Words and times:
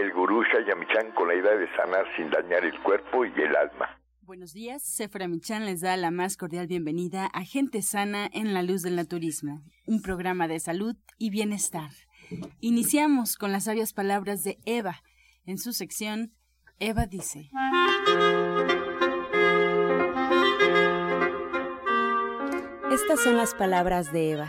el 0.00 0.12
gurú 0.12 0.42
Shayamichan 0.42 1.12
con 1.12 1.28
la 1.28 1.34
idea 1.34 1.56
de 1.56 1.68
sanar 1.76 2.06
sin 2.16 2.30
dañar 2.30 2.64
el 2.64 2.80
cuerpo 2.82 3.24
y 3.26 3.32
el 3.40 3.54
alma. 3.54 4.00
Buenos 4.22 4.54
días, 4.54 4.82
Sefra 4.82 5.28
Michan 5.28 5.66
les 5.66 5.82
da 5.82 5.96
la 5.96 6.10
más 6.10 6.36
cordial 6.36 6.66
bienvenida 6.66 7.26
a 7.26 7.44
Gente 7.44 7.82
Sana 7.82 8.28
en 8.32 8.54
la 8.54 8.62
Luz 8.62 8.82
del 8.82 8.96
Naturismo, 8.96 9.62
un 9.86 10.00
programa 10.00 10.48
de 10.48 10.58
salud 10.58 10.96
y 11.18 11.30
bienestar. 11.30 11.90
Iniciamos 12.60 13.36
con 13.36 13.52
las 13.52 13.64
sabias 13.64 13.92
palabras 13.92 14.42
de 14.42 14.58
Eva. 14.64 15.02
En 15.44 15.58
su 15.58 15.72
sección, 15.72 16.32
Eva 16.78 17.06
dice. 17.06 17.50
Estas 22.90 23.20
son 23.20 23.36
las 23.36 23.54
palabras 23.54 24.12
de 24.12 24.30
Eva. 24.30 24.48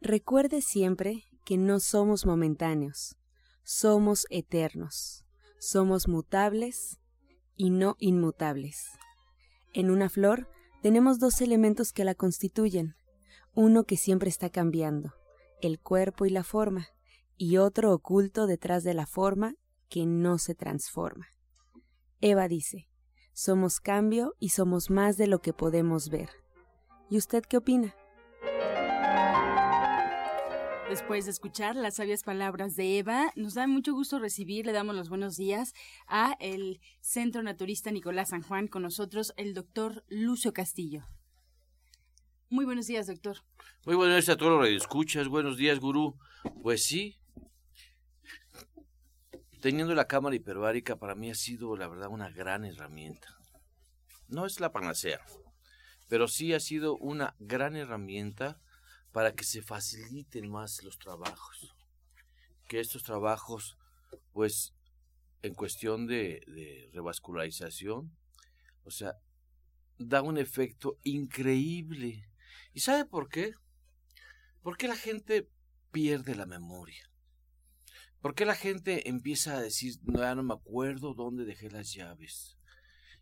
Recuerde 0.00 0.60
siempre 0.60 1.24
que 1.44 1.56
no 1.56 1.80
somos 1.80 2.26
momentáneos, 2.26 3.16
somos 3.64 4.26
eternos, 4.28 5.24
somos 5.58 6.06
mutables 6.06 7.00
y 7.56 7.70
no 7.70 7.96
inmutables. 7.98 8.90
En 9.72 9.90
una 9.90 10.10
flor 10.10 10.48
tenemos 10.82 11.18
dos 11.18 11.40
elementos 11.40 11.92
que 11.92 12.04
la 12.04 12.14
constituyen, 12.14 12.94
uno 13.54 13.84
que 13.84 13.96
siempre 13.96 14.28
está 14.28 14.50
cambiando, 14.50 15.14
el 15.62 15.80
cuerpo 15.80 16.26
y 16.26 16.30
la 16.30 16.44
forma, 16.44 16.88
y 17.36 17.56
otro 17.56 17.92
oculto 17.92 18.46
detrás 18.46 18.84
de 18.84 18.94
la 18.94 19.06
forma 19.06 19.56
que 19.88 20.04
no 20.04 20.38
se 20.38 20.54
transforma. 20.54 21.28
Eva 22.20 22.48
dice, 22.48 22.88
somos 23.32 23.80
cambio 23.80 24.34
y 24.38 24.50
somos 24.50 24.90
más 24.90 25.16
de 25.16 25.26
lo 25.26 25.40
que 25.40 25.52
podemos 25.52 26.10
ver. 26.10 26.28
¿Y 27.08 27.16
usted 27.16 27.42
qué 27.42 27.56
opina? 27.56 27.94
Después 30.88 31.24
de 31.24 31.30
escuchar 31.30 31.76
las 31.76 31.96
sabias 31.96 32.22
palabras 32.22 32.76
de 32.76 32.98
Eva, 32.98 33.32
nos 33.36 33.54
da 33.54 33.66
mucho 33.66 33.94
gusto 33.94 34.18
recibir, 34.18 34.66
le 34.66 34.72
damos 34.72 34.94
los 34.94 35.08
buenos 35.08 35.36
días 35.36 35.74
a 36.06 36.36
el 36.40 36.80
Centro 37.00 37.42
Naturista 37.42 37.90
Nicolás 37.90 38.28
San 38.28 38.42
Juan, 38.42 38.68
con 38.68 38.82
nosotros 38.82 39.32
el 39.36 39.54
doctor 39.54 40.04
Lucio 40.08 40.52
Castillo. 40.52 41.02
Muy 42.50 42.66
buenos 42.66 42.86
días, 42.86 43.06
doctor. 43.06 43.38
Muy 43.86 43.96
buenos 43.96 44.16
días 44.16 44.28
a 44.28 44.36
todos 44.36 44.52
los 44.52 44.60
radioescuchas. 44.60 45.26
Buenos 45.28 45.56
días, 45.56 45.80
gurú. 45.80 46.18
Pues 46.62 46.84
sí, 46.84 47.18
teniendo 49.60 49.94
la 49.94 50.06
cámara 50.06 50.36
hiperbárica 50.36 50.96
para 50.96 51.14
mí 51.14 51.30
ha 51.30 51.34
sido, 51.34 51.74
la 51.76 51.88
verdad, 51.88 52.08
una 52.08 52.28
gran 52.28 52.66
herramienta. 52.66 53.38
No 54.28 54.44
es 54.44 54.60
la 54.60 54.70
panacea, 54.70 55.20
pero 56.08 56.28
sí 56.28 56.52
ha 56.52 56.60
sido 56.60 56.96
una 56.98 57.34
gran 57.38 57.74
herramienta 57.74 58.60
para 59.14 59.32
que 59.32 59.44
se 59.44 59.62
faciliten 59.62 60.50
más 60.50 60.82
los 60.82 60.98
trabajos. 60.98 61.72
Que 62.66 62.80
estos 62.80 63.04
trabajos, 63.04 63.78
pues, 64.32 64.74
en 65.42 65.54
cuestión 65.54 66.08
de, 66.08 66.90
revascularización, 66.92 68.10
o 68.82 68.90
sea, 68.90 69.14
da 69.98 70.20
un 70.20 70.36
efecto 70.36 70.98
increíble. 71.04 72.28
¿Y 72.72 72.80
sabe 72.80 73.04
por 73.04 73.28
qué? 73.28 73.54
Porque 74.64 74.88
la 74.88 74.96
gente 74.96 75.48
pierde 75.92 76.34
la 76.34 76.46
memoria. 76.46 77.08
¿Por 78.20 78.34
qué 78.34 78.44
la 78.44 78.56
gente 78.56 79.08
empieza 79.08 79.56
a 79.56 79.62
decir, 79.62 79.94
no, 80.02 80.22
ya 80.22 80.34
no 80.34 80.42
me 80.42 80.54
acuerdo 80.54 81.14
dónde 81.14 81.44
dejé 81.44 81.70
las 81.70 81.92
llaves? 81.92 82.58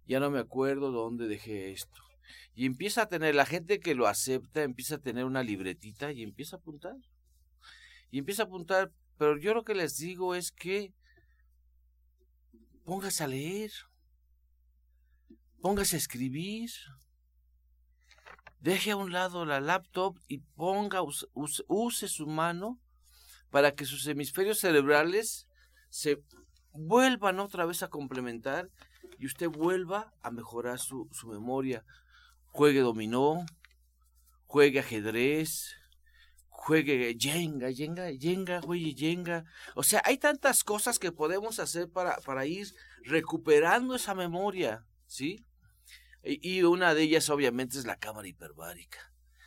Ya 0.06 0.20
no 0.20 0.31
me 0.31 0.38
acuerdo 0.38 0.91
dónde 0.91 1.28
dejé 1.28 1.70
esto. 1.70 2.02
Y 2.55 2.66
empieza 2.66 3.03
a 3.03 3.09
tener, 3.09 3.34
la 3.34 3.47
gente 3.47 3.81
que 3.81 3.94
lo 3.94 4.06
acepta, 4.06 4.62
empieza 4.62 4.97
a 4.97 5.00
tener 5.00 5.25
una 5.25 5.43
libretita 5.43 6.12
y 6.12 6.22
empieza 6.22 6.56
a 6.56 6.59
apuntar. 6.59 6.97
Y 8.10 8.19
empieza 8.19 8.43
a 8.43 8.47
apuntar, 8.47 8.93
pero 9.19 9.38
yo 9.38 9.55
lo 9.55 9.65
que 9.65 9.75
les 9.75 9.97
digo 9.97 10.34
es 10.34 10.53
que 10.53 10.93
póngase 12.84 13.25
a 13.25 13.28
leer, 13.28 13.71
póngase 15.61 15.97
a 15.97 15.99
escribir, 15.99 16.71
deje 18.61 18.93
a 18.93 18.97
un 18.97 19.12
lado 19.12 19.44
la 19.44 19.61
laptop 19.61 20.19
y 20.28 20.38
ponga, 20.38 21.03
use, 21.03 21.27
use 21.34 22.09
su 22.09 22.27
mano 22.27 22.81
para 23.50 23.72
que 23.72 23.84
sus 23.84 24.06
hemisferios 24.06 24.61
cerebrales 24.61 25.47
se 25.91 26.22
vuelvan 26.72 27.38
otra 27.41 27.66
vez 27.66 27.82
a 27.82 27.88
complementar 27.88 28.71
y 29.19 29.27
usted 29.27 29.49
vuelva 29.49 30.12
a 30.22 30.31
mejorar 30.31 30.78
su, 30.78 31.09
su 31.12 31.28
memoria. 31.28 31.84
Juegue 32.52 32.80
dominó, 32.80 33.44
juegue 34.44 34.80
ajedrez, 34.80 35.74
juegue 36.48 37.16
Jenga, 37.18 37.72
Jenga, 37.72 38.10
Jenga, 38.12 38.60
juegue 38.60 38.94
Jenga. 38.94 39.44
O 39.74 39.82
sea, 39.82 40.02
hay 40.04 40.18
tantas 40.18 40.62
cosas 40.62 40.98
que 40.98 41.12
podemos 41.12 41.58
hacer 41.58 41.90
para, 41.90 42.16
para 42.18 42.44
ir 42.44 42.68
recuperando 43.04 43.96
esa 43.96 44.14
memoria, 44.14 44.86
¿sí? 45.06 45.46
Y, 46.22 46.58
y 46.58 46.62
una 46.62 46.94
de 46.94 47.02
ellas 47.02 47.30
obviamente 47.30 47.78
es 47.78 47.86
la 47.86 47.96
cámara 47.96 48.28
hiperbárica. 48.28 48.98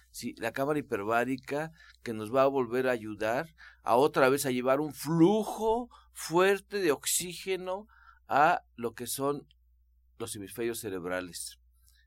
Sí, 0.09 0.33
la 0.37 0.51
cámara 0.51 0.79
hiperbárica 0.79 1.71
que 2.01 2.13
nos 2.13 2.33
va 2.33 2.41
a 2.41 2.47
volver 2.47 2.87
a 2.87 2.91
ayudar 2.91 3.53
a 3.83 3.97
otra 3.97 4.29
vez 4.29 4.47
a 4.47 4.51
llevar 4.51 4.79
un 4.79 4.93
flujo 4.93 5.89
fuerte 6.11 6.79
de 6.79 6.91
oxígeno 6.91 7.87
a 8.27 8.63
lo 8.75 8.95
que 8.95 9.05
son 9.05 9.47
los 10.17 10.35
hemisferios 10.35 10.79
cerebrales. 10.79 11.59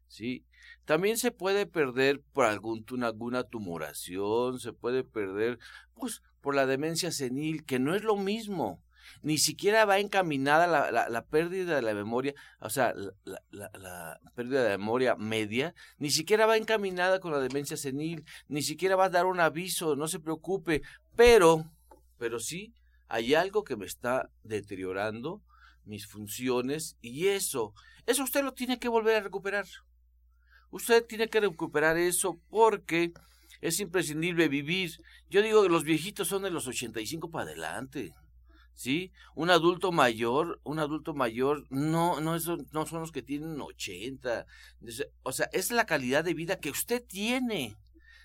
¿Sí? 0.09 0.45
También 0.85 1.19
se 1.19 1.31
puede 1.31 1.67
perder 1.67 2.23
por 2.33 2.47
algún, 2.47 2.85
alguna 3.03 3.45
tumoración, 3.45 4.59
se 4.59 4.73
puede 4.73 5.05
perder 5.05 5.59
pues, 5.95 6.23
por 6.41 6.55
la 6.55 6.67
demencia 6.67 7.13
senil, 7.13 7.65
que 7.65 7.79
no 7.79 7.95
es 7.95 8.03
lo 8.03 8.17
mismo. 8.17 8.83
Ni 9.23 9.39
siquiera 9.39 9.87
va 9.87 9.99
encaminada 9.99 10.67
la, 10.67 10.91
la, 10.91 11.09
la 11.09 11.25
pérdida 11.25 11.77
de 11.77 11.83
la 11.83 11.95
memoria, 11.95 12.35
o 12.61 12.69
sea, 12.69 12.95
la, 13.25 13.41
la, 13.51 13.71
la, 13.79 14.21
pérdida 14.35 14.63
de 14.63 14.77
memoria 14.77 15.17
media, 15.17 15.75
ni 15.99 16.11
siquiera 16.11 16.45
va 16.45 16.59
encaminada 16.59 17.19
con 17.19 17.33
la 17.33 17.41
demencia 17.41 17.79
senil, 17.79 18.25
ni 18.49 18.63
siquiera 18.63 18.97
va 18.97 19.07
a 19.07 19.11
dar 19.11 19.25
un 19.25 19.41
aviso, 19.41 19.97
no 19.97 20.09
se 20.09 20.21
preocupe, 20.21 20.83
pero, 21.17 21.65
pero 22.19 22.39
sí, 22.39 22.75
hay 23.09 23.35
algo 23.35 23.65
que 23.65 23.77
me 23.77 23.87
está 23.87 24.31
deteriorando 24.45 25.43
mis 25.85 26.07
funciones 26.07 26.97
y 27.01 27.29
eso, 27.29 27.73
eso 28.07 28.23
usted 28.23 28.45
lo 28.45 28.53
tiene 28.53 28.79
que 28.79 28.89
volver 28.89 29.17
a 29.17 29.21
recuperar. 29.21 29.67
Usted 30.71 31.05
tiene 31.07 31.29
que 31.29 31.41
recuperar 31.41 31.97
eso 31.97 32.39
porque 32.51 33.13
es 33.61 33.81
imprescindible 33.81 34.49
vivir. 34.49 35.01
Yo 35.31 35.43
digo 35.43 35.63
que 35.63 35.69
los 35.69 35.85
viejitos 35.85 36.29
son 36.29 36.43
de 36.43 36.51
los 36.51 36.67
85 36.67 37.31
para 37.31 37.47
adelante. 37.47 38.15
¿Sí? 38.75 39.11
Un 39.35 39.51
adulto 39.51 39.91
mayor, 39.91 40.61
un 40.63 40.79
adulto 40.79 41.13
mayor 41.13 41.67
no 41.69 42.21
no, 42.21 42.37
es, 42.37 42.47
no 42.47 42.87
son 42.87 43.01
los 43.01 43.11
que 43.11 43.23
tienen 43.23 43.61
80. 43.61 44.47
O 45.25 45.33
sea, 45.33 45.49
es 45.53 45.73
la 45.73 45.85
calidad 45.85 46.23
de 46.23 46.35
vida 46.35 46.61
que 46.61 46.71
usted 46.71 47.05
tiene. 47.05 47.77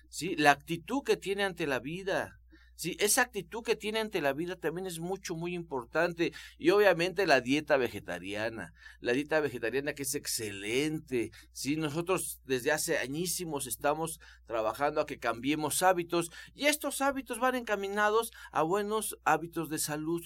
¿Sí? 0.08 0.36
La 0.36 0.52
actitud 0.52 1.02
que 1.02 1.16
tiene 1.16 1.42
ante 1.42 1.66
la 1.66 1.80
vida. 1.80 2.38
Sí, 2.76 2.96
esa 2.98 3.22
actitud 3.22 3.62
que 3.62 3.76
tiene 3.76 4.00
ante 4.00 4.20
la 4.20 4.32
vida 4.32 4.56
también 4.56 4.86
es 4.86 4.98
mucho, 4.98 5.36
muy 5.36 5.54
importante. 5.54 6.32
Y 6.58 6.70
obviamente 6.70 7.26
la 7.26 7.40
dieta 7.40 7.76
vegetariana, 7.76 8.72
la 9.00 9.12
dieta 9.12 9.40
vegetariana 9.40 9.94
que 9.94 10.02
es 10.02 10.14
excelente. 10.14 11.30
Sí, 11.52 11.76
nosotros 11.76 12.40
desde 12.44 12.72
hace 12.72 12.98
añísimos 12.98 13.66
estamos 13.66 14.18
trabajando 14.46 15.00
a 15.00 15.06
que 15.06 15.18
cambiemos 15.18 15.82
hábitos 15.82 16.30
y 16.54 16.66
estos 16.66 17.00
hábitos 17.00 17.38
van 17.38 17.54
encaminados 17.54 18.32
a 18.50 18.62
buenos 18.62 19.18
hábitos 19.24 19.68
de 19.68 19.78
salud. 19.78 20.24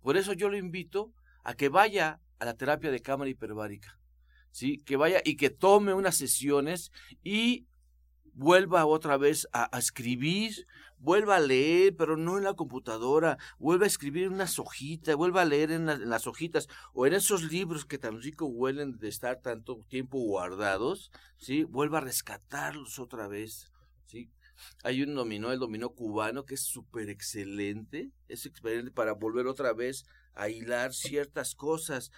Por 0.00 0.16
eso 0.16 0.32
yo 0.32 0.48
lo 0.48 0.56
invito 0.56 1.12
a 1.44 1.54
que 1.54 1.68
vaya 1.68 2.20
a 2.40 2.44
la 2.44 2.54
terapia 2.54 2.90
de 2.90 3.00
cámara 3.00 3.30
hiperbárica. 3.30 3.98
Sí, 4.50 4.78
que 4.78 4.96
vaya 4.96 5.22
y 5.24 5.36
que 5.36 5.48
tome 5.48 5.94
unas 5.94 6.16
sesiones 6.16 6.90
y 7.22 7.66
vuelva 8.34 8.86
otra 8.86 9.16
vez 9.16 9.48
a, 9.52 9.68
escribir, 9.78 10.66
vuelva 10.98 11.36
a 11.36 11.40
leer, 11.40 11.96
pero 11.96 12.16
no 12.16 12.38
en 12.38 12.44
la 12.44 12.54
computadora, 12.54 13.38
vuelva 13.58 13.84
a 13.84 13.88
escribir 13.88 14.24
en 14.24 14.34
unas 14.34 14.58
hojitas, 14.58 15.16
vuelva 15.16 15.42
a 15.42 15.46
leer 15.46 15.70
en, 15.70 15.86
las 16.08 16.26
hojitas 16.26 16.68
o 16.92 17.06
en 17.06 17.14
esos 17.14 17.42
libros 17.50 17.84
que 17.84 17.98
tan 17.98 18.20
rico 18.22 18.46
huelen 18.46 18.98
de 18.98 19.08
estar 19.08 19.40
tanto 19.40 19.80
tiempo 19.88 20.18
guardados, 20.18 21.10
¿sí? 21.36 21.64
Vuelva 21.64 21.98
a 21.98 22.02
rescatarlos 22.02 22.98
otra 22.98 23.28
vez, 23.28 23.70
¿sí? 24.06 24.30
Hay 24.84 25.02
un 25.02 25.14
dominó, 25.14 25.50
el 25.52 25.58
dominó 25.58 25.90
cubano, 25.90 26.44
que 26.44 26.54
es 26.54 26.62
súper 26.62 27.08
excelente, 27.08 28.10
es 28.28 28.46
excelente 28.46 28.92
para 28.92 29.12
volver 29.12 29.46
otra 29.46 29.72
vez 29.72 30.04
a 30.34 30.48
hilar 30.48 30.94
ciertas 30.94 31.54
cosas. 31.54 32.12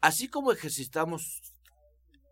Así 0.00 0.28
como 0.28 0.52
ejercitamos 0.52 1.51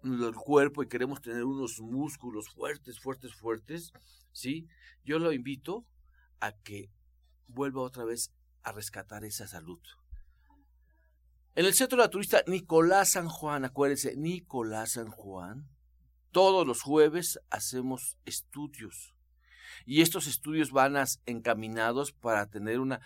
el 0.02 0.35
cuerpo 0.35 0.82
y 0.82 0.88
queremos 0.88 1.20
tener 1.20 1.44
unos 1.44 1.81
músculos 1.81 2.49
fuertes, 2.49 3.00
fuertes, 3.00 3.35
fuertes, 3.35 3.93
¿sí? 4.32 4.67
Yo 5.05 5.19
lo 5.19 5.32
invito 5.32 5.85
a 6.41 6.52
que 6.52 6.91
vuelva 7.49 7.82
otra 7.82 8.05
vez 8.05 8.32
a 8.62 8.73
rescatar 8.73 9.25
esa 9.25 9.47
salud. 9.47 9.81
En 11.55 11.67
el 11.67 11.75
Centro 11.75 11.99
Naturista 11.99 12.43
Nicolás 12.47 13.11
San 13.11 13.29
Juan, 13.29 13.64
acuérdense, 13.64 14.17
Nicolás 14.17 14.93
San 14.93 15.11
Juan, 15.11 15.69
todos 16.31 16.67
los 16.67 16.82
jueves 16.82 17.41
hacemos 17.50 18.17
estudios. 18.25 19.14
Y 19.85 20.02
estos 20.02 20.26
estudios 20.26 20.70
van 20.70 20.97
encaminados 21.26 22.12
para 22.12 22.47
tener 22.47 22.81
una, 22.81 23.00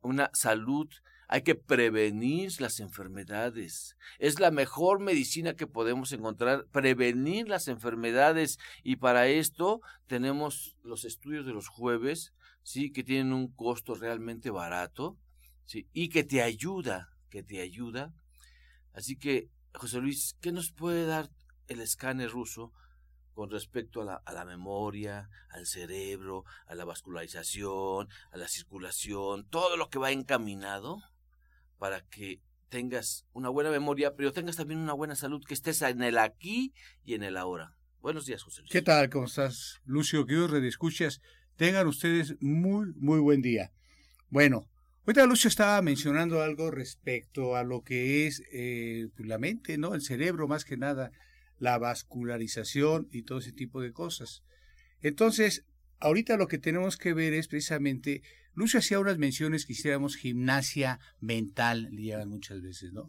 una 0.00 0.30
salud. 0.34 0.88
Hay 1.28 1.42
que 1.42 1.54
prevenir 1.54 2.60
las 2.60 2.80
enfermedades. 2.80 3.96
Es 4.18 4.40
la 4.40 4.50
mejor 4.50 4.98
medicina 4.98 5.54
que 5.54 5.66
podemos 5.66 6.10
encontrar, 6.12 6.66
prevenir 6.72 7.48
las 7.48 7.68
enfermedades. 7.68 8.58
Y 8.82 8.96
para 8.96 9.28
esto 9.28 9.80
tenemos 10.06 10.76
los 10.82 11.04
estudios 11.04 11.46
de 11.46 11.52
los 11.52 11.68
jueves, 11.68 12.32
sí, 12.62 12.90
que 12.90 13.04
tienen 13.04 13.32
un 13.32 13.48
costo 13.48 13.94
realmente 13.94 14.50
barato, 14.50 15.16
sí, 15.66 15.86
y 15.92 16.08
que 16.08 16.24
te 16.24 16.42
ayuda 16.42 17.10
que 17.28 17.42
te 17.42 17.60
ayuda. 17.60 18.12
Así 18.92 19.16
que, 19.16 19.50
José 19.74 20.00
Luis, 20.00 20.36
¿qué 20.40 20.52
nos 20.52 20.72
puede 20.72 21.06
dar 21.06 21.30
el 21.68 21.80
escáner 21.80 22.30
ruso 22.30 22.72
con 23.34 23.50
respecto 23.50 24.02
a 24.02 24.04
la, 24.04 24.14
a 24.24 24.32
la, 24.32 24.44
memoria, 24.44 25.30
al 25.50 25.66
cerebro, 25.66 26.44
a 26.66 26.74
la 26.74 26.84
vascularización, 26.84 28.08
a 28.32 28.36
la 28.36 28.48
circulación, 28.48 29.48
todo 29.48 29.76
lo 29.76 29.90
que 29.90 30.00
va 30.00 30.10
encaminado 30.10 31.00
para 31.78 32.02
que 32.02 32.40
tengas 32.68 33.24
una 33.32 33.48
buena 33.48 33.70
memoria, 33.70 34.14
pero 34.14 34.32
tengas 34.32 34.56
también 34.56 34.80
una 34.80 34.92
buena 34.92 35.14
salud, 35.14 35.42
que 35.46 35.54
estés 35.54 35.80
en 35.82 36.02
el 36.02 36.18
aquí 36.18 36.72
y 37.04 37.14
en 37.14 37.22
el 37.22 37.36
ahora. 37.36 37.76
Buenos 38.00 38.26
días, 38.26 38.42
José 38.42 38.60
Luis. 38.60 38.70
¿Qué 38.70 38.82
tal? 38.82 39.08
¿Cómo 39.10 39.26
estás, 39.26 39.80
Lucio? 39.84 40.24
Os 40.24 40.52
escuchas. 40.64 41.20
Tengan 41.56 41.86
ustedes 41.86 42.36
muy, 42.40 42.92
muy 42.94 43.20
buen 43.20 43.42
día. 43.42 43.72
Bueno, 44.28 44.68
Ahorita 45.08 45.24
Lucio 45.24 45.48
estaba 45.48 45.80
mencionando 45.80 46.42
algo 46.42 46.70
respecto 46.70 47.56
a 47.56 47.64
lo 47.64 47.80
que 47.80 48.26
es 48.26 48.42
eh, 48.52 49.08
pues, 49.16 49.26
la 49.26 49.38
mente, 49.38 49.78
¿no? 49.78 49.94
El 49.94 50.02
cerebro 50.02 50.48
más 50.48 50.66
que 50.66 50.76
nada, 50.76 51.12
la 51.58 51.78
vascularización 51.78 53.08
y 53.10 53.22
todo 53.22 53.38
ese 53.38 53.52
tipo 53.52 53.80
de 53.80 53.90
cosas. 53.90 54.42
Entonces, 55.00 55.64
ahorita 55.98 56.36
lo 56.36 56.46
que 56.46 56.58
tenemos 56.58 56.98
que 56.98 57.14
ver 57.14 57.32
es 57.32 57.48
precisamente, 57.48 58.20
Lucio 58.58 58.80
hacía 58.80 58.98
unas 58.98 59.18
menciones 59.18 59.64
que 59.64 59.72
hiciéramos 59.72 60.16
gimnasia 60.16 60.98
mental, 61.20 61.88
le 61.92 62.02
llaman 62.02 62.28
muchas 62.28 62.60
veces, 62.60 62.92
¿no? 62.92 63.06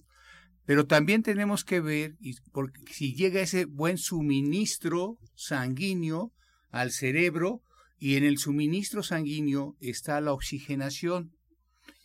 Pero 0.68 0.86
también 0.86 1.24
tenemos 1.24 1.66
que 1.66 1.80
ver 1.80 2.18
porque 2.51 2.80
si 2.94 3.16
llega 3.16 3.42
ese 3.42 3.66
buen 3.66 3.98
suministro 3.98 5.18
sanguíneo 5.34 6.31
al 6.69 6.92
cerebro 6.92 7.63
y 7.98 8.16
en 8.16 8.25
el 8.25 8.38
suministro 8.38 9.01
sanguíneo 9.01 9.75
está 9.80 10.22
la 10.22 10.34
oxigenación. 10.34 11.31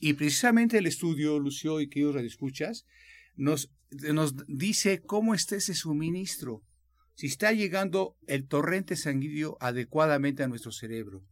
Y 0.01 0.15
precisamente 0.15 0.79
el 0.79 0.87
estudio, 0.87 1.39
Lucio 1.39 1.83
y 1.83 1.91
queridos 1.91 2.17
escuchas, 2.23 2.87
nos, 3.37 3.71
nos 3.91 4.35
dice 4.49 5.03
cómo 5.03 5.35
está 5.35 5.57
ese 5.57 5.75
suministro, 5.75 6.63
si 7.15 7.27
está 7.27 7.53
llegando 7.53 8.17
el 8.27 8.47
torrente 8.47 8.97
sanguíneo 8.97 9.59
adecuadamente 9.61 10.43
a 10.43 10.49
nuestro 10.49 10.73
cerebro. 10.73 11.23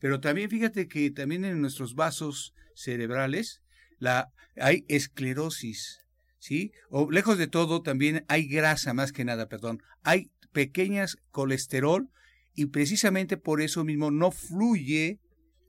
Pero 0.00 0.20
también 0.20 0.50
fíjate 0.50 0.88
que 0.88 1.10
también 1.10 1.44
en 1.44 1.60
nuestros 1.60 1.94
vasos 1.94 2.54
cerebrales 2.74 3.60
la, 3.98 4.32
hay 4.56 4.84
esclerosis, 4.88 6.04
¿sí? 6.38 6.72
O 6.90 7.10
lejos 7.10 7.38
de 7.38 7.48
todo 7.48 7.82
también 7.82 8.24
hay 8.28 8.46
grasa 8.46 8.94
más 8.94 9.12
que 9.12 9.24
nada, 9.24 9.48
perdón. 9.48 9.82
Hay 10.02 10.30
pequeñas 10.52 11.16
colesterol 11.30 12.08
y 12.54 12.66
precisamente 12.66 13.36
por 13.36 13.60
eso 13.60 13.84
mismo 13.84 14.10
no 14.10 14.30
fluye 14.30 15.20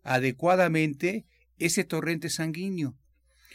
adecuadamente 0.03 1.25
ese 1.57 1.83
torrente 1.83 2.29
sanguíneo. 2.29 2.95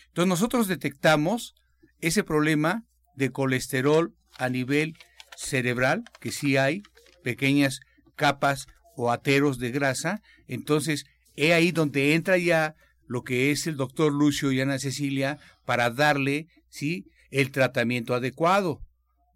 Entonces 0.08 0.28
nosotros 0.28 0.68
detectamos 0.68 1.54
ese 2.00 2.22
problema 2.22 2.84
de 3.16 3.30
colesterol 3.30 4.14
a 4.38 4.48
nivel 4.48 4.94
cerebral, 5.36 6.04
que 6.20 6.30
sí 6.30 6.56
hay 6.56 6.82
pequeñas 7.22 7.80
capas 8.14 8.66
o 8.96 9.10
ateros 9.10 9.58
de 9.58 9.70
grasa, 9.70 10.22
entonces 10.46 11.04
he 11.36 11.52
ahí 11.52 11.72
donde 11.72 12.14
entra 12.14 12.38
ya 12.38 12.76
lo 13.06 13.22
que 13.22 13.50
es 13.50 13.66
el 13.66 13.76
doctor 13.76 14.12
Lucio 14.12 14.52
y 14.52 14.60
Ana 14.60 14.78
Cecilia 14.78 15.38
para 15.64 15.90
darle 15.90 16.48
sí 16.68 17.06
el 17.30 17.50
tratamiento 17.50 18.14
adecuado. 18.14 18.80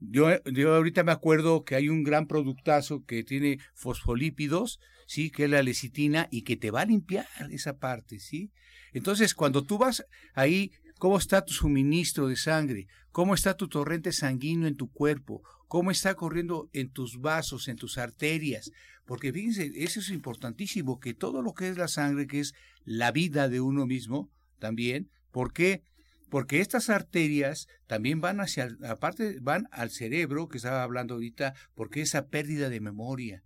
Yo, 0.01 0.29
yo 0.45 0.75
ahorita 0.75 1.03
me 1.03 1.13
acuerdo 1.13 1.65
que 1.65 1.75
hay 1.75 1.89
un 1.89 2.05
gran 2.05 2.27
productazo 2.27 3.05
que 3.05 3.25
tiene 3.25 3.59
fosfolípidos, 3.75 4.79
sí, 5.07 5.31
que 5.31 5.45
es 5.45 5.51
la 5.51 5.63
lecitina 5.63 6.29
y 6.31 6.43
que 6.43 6.57
te 6.57 6.71
va 6.71 6.83
a 6.83 6.87
limpiar 6.87 7.27
esa 7.51 7.79
parte, 7.79 8.21
sí. 8.21 8.53
Entonces, 8.93 9.35
cuando 9.35 9.65
tú 9.65 9.77
vas 9.77 10.05
ahí, 10.35 10.71
¿cómo 10.99 11.19
está 11.19 11.45
tu 11.45 11.53
suministro 11.53 12.29
de 12.29 12.37
sangre? 12.37 12.87
¿Cómo 13.11 13.35
está 13.35 13.57
tu 13.57 13.69
torrente 13.69 14.13
sanguíneo 14.13 14.69
en 14.69 14.77
tu 14.77 14.91
cuerpo? 14.91 15.43
¿Cómo 15.69 15.91
está 15.91 16.15
corriendo 16.15 16.69
en 16.73 16.91
tus 16.91 17.21
vasos, 17.21 17.69
en 17.69 17.77
tus 17.77 17.99
arterias? 17.99 18.73
Porque 19.05 19.33
fíjense, 19.33 19.71
eso 19.77 20.01
es 20.01 20.11
importantísimo, 20.11 20.99
que 20.99 21.15
todo 21.15 21.41
lo 21.43 21.55
que 21.55 21.69
es 21.69 21.79
la 21.79 21.89
sangre, 21.89 22.27
que 22.27 22.41
es 22.41 22.55
la 22.85 23.13
vida 23.13 23.49
de 23.49 23.61
uno 23.61 23.87
mismo, 23.87 24.31
también, 24.59 25.11
¿por 25.31 25.53
qué? 25.53 25.83
porque 26.29 26.61
estas 26.61 26.91
arterias 26.91 27.69
también 27.87 28.21
van 28.21 28.41
hacia, 28.41 28.69
aparte 28.87 29.39
van 29.41 29.69
al 29.71 29.91
cerebro, 29.91 30.49
que 30.49 30.59
estaba 30.59 30.83
hablando 30.83 31.15
ahorita, 31.15 31.55
porque 31.75 32.03
esa 32.03 32.29
pérdida 32.29 32.69
de 32.69 32.81
memoria, 32.81 33.43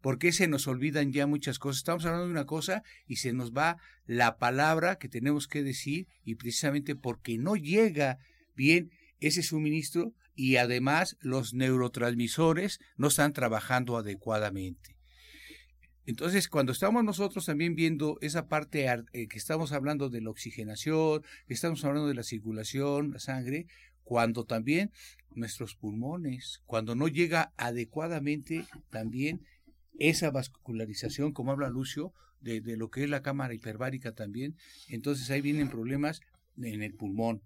porque 0.00 0.32
se 0.32 0.48
nos 0.48 0.66
olvidan 0.66 1.12
ya 1.12 1.26
muchas 1.26 1.58
cosas. 1.58 1.78
Estamos 1.78 2.04
hablando 2.04 2.26
de 2.26 2.32
una 2.32 2.46
cosa 2.46 2.82
y 3.06 3.16
se 3.16 3.32
nos 3.32 3.52
va 3.52 3.78
la 4.06 4.38
palabra 4.38 4.96
que 4.96 5.08
tenemos 5.08 5.48
que 5.48 5.62
decir 5.62 6.06
y 6.24 6.34
precisamente 6.34 6.94
porque 6.94 7.38
no 7.38 7.56
llega 7.56 8.18
bien 8.54 8.90
ese 9.20 9.42
suministro 9.42 10.12
y 10.34 10.56
además 10.56 11.16
los 11.20 11.54
neurotransmisores 11.54 12.78
no 12.96 13.08
están 13.08 13.32
trabajando 13.32 13.96
adecuadamente. 13.96 14.96
Entonces, 16.04 16.48
cuando 16.48 16.70
estamos 16.70 17.02
nosotros 17.02 17.46
también 17.46 17.74
viendo 17.74 18.16
esa 18.20 18.46
parte 18.46 18.86
eh, 18.86 19.26
que 19.26 19.38
estamos 19.38 19.72
hablando 19.72 20.08
de 20.08 20.20
la 20.20 20.30
oxigenación, 20.30 21.24
estamos 21.48 21.84
hablando 21.84 22.06
de 22.06 22.14
la 22.14 22.22
circulación, 22.22 23.10
la 23.10 23.18
sangre, 23.18 23.66
cuando 24.04 24.44
también 24.44 24.92
nuestros 25.34 25.74
pulmones, 25.74 26.62
cuando 26.64 26.94
no 26.94 27.08
llega 27.08 27.52
adecuadamente 27.56 28.64
también 28.90 29.44
esa 29.98 30.30
vascularización, 30.30 31.32
como 31.32 31.50
habla 31.50 31.70
Lucio, 31.70 32.12
de, 32.40 32.60
de 32.60 32.76
lo 32.76 32.88
que 32.88 33.02
es 33.02 33.10
la 33.10 33.22
cámara 33.22 33.54
hiperbárica 33.54 34.12
también, 34.12 34.56
entonces 34.88 35.28
ahí 35.30 35.40
vienen 35.40 35.68
problemas 35.68 36.20
en 36.56 36.82
el 36.82 36.94
pulmón, 36.94 37.42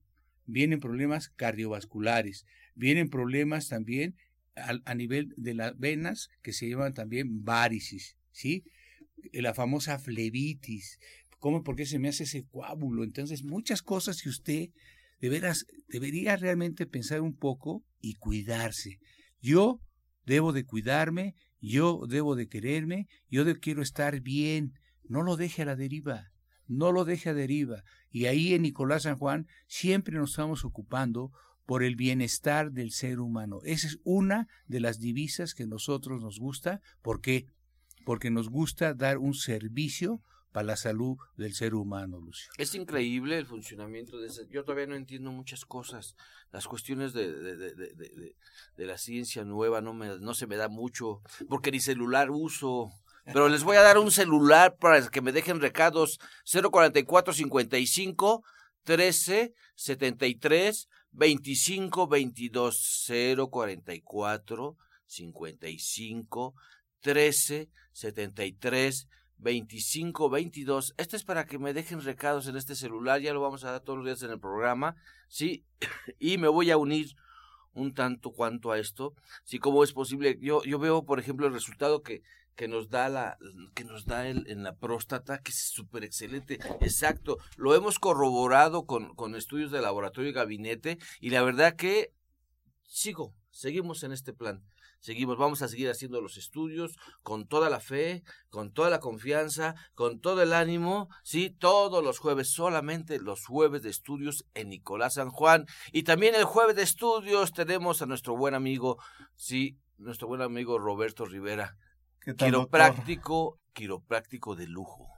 vienen 0.51 0.81
problemas 0.81 1.29
cardiovasculares, 1.29 2.45
vienen 2.75 3.09
problemas 3.09 3.69
también 3.69 4.17
a, 4.57 4.95
nivel 4.95 5.33
de 5.37 5.55
las 5.55 5.79
venas 5.79 6.29
que 6.43 6.53
se 6.53 6.69
llaman 6.69 6.95
también 6.95 7.45
varices. 7.45 8.17
¿sí? 8.33 8.65
La 9.33 9.55
famosa 9.55 9.99
flebitis, 9.99 10.99
¿cómo? 11.39 11.63
¿Por 11.63 11.77
qué 11.77 11.87
se 11.87 11.99
me 11.99 12.09
hace 12.09 12.25
ese 12.25 12.45
coágulo? 12.45 13.05
Entonces, 13.05 13.45
muchas 13.45 13.83
cosas 13.83 14.23
que 14.23 14.29
usted 14.29 14.69
de 15.21 15.55
debería 15.89 16.37
realmente 16.37 16.87
pensar 16.87 17.21
un 17.21 17.37
poco 17.37 17.85
y 18.01 18.15
cuidarse. 18.15 18.99
Yo 19.41 19.81
debo 20.25 20.53
de 20.53 20.65
cuidarme, 20.65 21.35
yo 21.61 22.07
debo 22.09 22.37
de 22.37 22.49
quererme, 22.49 23.07
yo 23.29 23.45
quiero 23.61 23.83
estar 23.83 24.21
bien. 24.21 24.73
No 25.05 25.23
lo 25.23 25.37
deje 25.37 25.63
a 25.63 25.67
la 25.67 25.77
deriva, 25.77 26.31
no 26.67 26.93
lo 26.93 27.05
deje 27.05 27.31
a 27.31 27.35
deriva. 27.35 27.83
Y 28.11 28.27
ahí 28.27 28.55
en 28.55 28.63
Nicolás 28.63 29.03
San 29.03 29.17
Juan 29.17 29.47
siempre 29.67 30.19
nos 30.19 30.31
estamos 30.31 30.65
ocupando 30.65 31.33
por 31.67 31.83
el 31.83 31.97
bienestar 31.97 32.73
del 32.73 32.91
ser 32.91 33.21
humano. 33.21 33.61
Esa 33.65 33.87
es 33.87 33.99
una 34.03 34.49
de 34.67 34.81
las 34.81 34.99
divisas 34.99 35.55
que 35.55 35.67
nosotros 35.67 36.21
nos 36.21 36.41
gusta. 36.41 36.81
¿Por 37.03 37.21
qué? 37.21 37.47
porque 38.05 38.31
nos 38.31 38.49
gusta 38.49 38.95
dar 38.95 39.19
un 39.19 39.35
servicio 39.35 40.23
para 40.53 40.67
la 40.67 40.77
salud 40.77 41.17
del 41.37 41.55
ser 41.55 41.75
humano, 41.75 42.19
Lucio. 42.19 42.51
Es 42.59 42.75
increíble 42.75 43.39
el 43.39 43.47
funcionamiento 43.47 44.19
de 44.19 44.27
ese. 44.27 44.49
Yo 44.51 44.65
todavía 44.65 44.89
no 44.89 44.97
entiendo 44.97 45.31
muchas 45.31 45.65
cosas. 45.65 46.17
Las 46.51 46.67
cuestiones 46.67 47.13
de, 47.13 47.33
de, 47.33 47.57
de, 47.57 48.35
de 48.77 48.87
la 48.87 48.99
ciencia 48.99 49.45
nueva 49.45 49.81
no, 49.81 49.95
me, 49.95 50.19
no 50.19 50.35
se 50.35 50.49
me 50.49 50.57
da 50.57 50.69
mucho, 50.69 51.23
porque 51.49 51.71
ni 51.71 51.79
celular 51.79 52.31
uso. 52.31 52.91
Pero 53.25 53.49
les 53.49 53.65
voy 53.65 53.77
a 53.77 53.83
dar 53.83 53.99
un 53.99 54.11
celular 54.11 54.77
para 54.77 55.09
que 55.09 55.21
me 55.21 55.33
dejen 55.33 55.61
recados 55.61 56.19
044 56.45 57.33
55 57.33 58.45
13 58.85 59.55
73 59.75 60.89
25 61.13 62.07
22 62.07 63.07
044 63.51 64.77
55 65.07 66.55
13 67.01 67.71
73 67.93 69.09
2522. 69.41 70.95
Este 70.99 71.17
es 71.17 71.25
para 71.25 71.47
que 71.47 71.59
me 71.59 71.73
dejen 71.73 72.03
recados 72.03 72.47
en 72.47 72.57
este 72.57 72.75
celular, 72.75 73.21
ya 73.21 73.33
lo 73.33 73.41
vamos 73.41 73.65
a 73.65 73.73
dar 73.73 73.81
todos 73.81 73.99
los 73.99 74.07
días 74.07 74.23
en 74.23 74.31
el 74.31 74.41
programa, 74.41 74.97
¿sí? 75.29 75.65
y 76.19 76.39
me 76.39 76.49
voy 76.49 76.71
a 76.71 76.77
unir 76.77 77.17
un 77.73 77.95
tanto 77.95 78.33
cuanto 78.33 78.73
a 78.73 78.79
esto, 78.79 79.15
si 79.45 79.59
cómo 79.59 79.85
es 79.85 79.93
posible, 79.93 80.39
yo, 80.41 80.63
yo 80.65 80.79
veo, 80.79 81.05
por 81.05 81.21
ejemplo, 81.21 81.47
el 81.47 81.53
resultado 81.53 82.03
que, 82.03 82.23
que 82.57 82.69
nos 82.69 82.91
da 82.91 83.09
la 83.09 83.39
que 83.75 83.85
nos 83.85 84.05
da 84.07 84.29
el, 84.29 84.47
en 84.49 84.63
la 84.63 84.77
próstata, 84.77 85.41
que 85.41 85.51
es 85.51 85.71
súper 85.71 86.05
excelente, 86.05 86.59
exacto, 86.81 87.39
lo 87.57 87.75
hemos 87.75 87.99
corroborado 87.99 88.85
con, 88.85 89.15
con 89.15 89.35
estudios 89.35 89.71
de 89.71 89.81
laboratorio 89.81 90.31
y 90.31 90.35
gabinete, 90.35 90.99
y 91.21 91.31
la 91.31 91.43
verdad 91.43 91.77
que 91.77 92.13
sigo, 92.83 93.35
seguimos 93.51 94.03
en 94.03 94.13
este 94.13 94.33
plan. 94.33 94.63
Seguimos, 95.01 95.39
vamos 95.39 95.63
a 95.63 95.69
seguir 95.69 95.89
haciendo 95.89 96.21
los 96.21 96.37
estudios 96.37 96.95
con 97.23 97.47
toda 97.47 97.71
la 97.71 97.81
fe, 97.81 98.23
con 98.51 98.71
toda 98.71 98.91
la 98.91 99.01
confianza, 99.01 99.75
con 99.95 100.21
todo 100.21 100.43
el 100.43 100.53
ánimo, 100.53 101.09
sí, 101.25 101.49
todos 101.49 102.05
los 102.05 102.19
jueves, 102.19 102.53
solamente 102.53 103.19
los 103.19 103.47
jueves 103.47 103.81
de 103.81 103.89
estudios 103.89 104.45
en 104.53 104.69
Nicolás 104.69 105.15
San 105.15 105.31
Juan. 105.31 105.65
Y 105.91 106.03
también 106.03 106.35
el 106.35 106.45
jueves 106.45 106.77
de 106.77 106.83
estudios 106.83 107.53
tenemos 107.55 108.03
a 108.03 108.07
nuestro 108.07 108.37
buen 108.37 108.55
amigo, 108.55 108.99
sí, 109.37 109.79
nuestro 109.97 110.29
buen 110.29 110.43
amigo 110.43 110.79
Roberto 110.79 111.25
Rivera, 111.25 111.79
¿Qué 112.23 112.35
tal, 112.35 112.51
quiropráctico, 112.51 113.59
quiropráctico 113.73 114.55
de 114.55 114.67
lujo. 114.67 115.09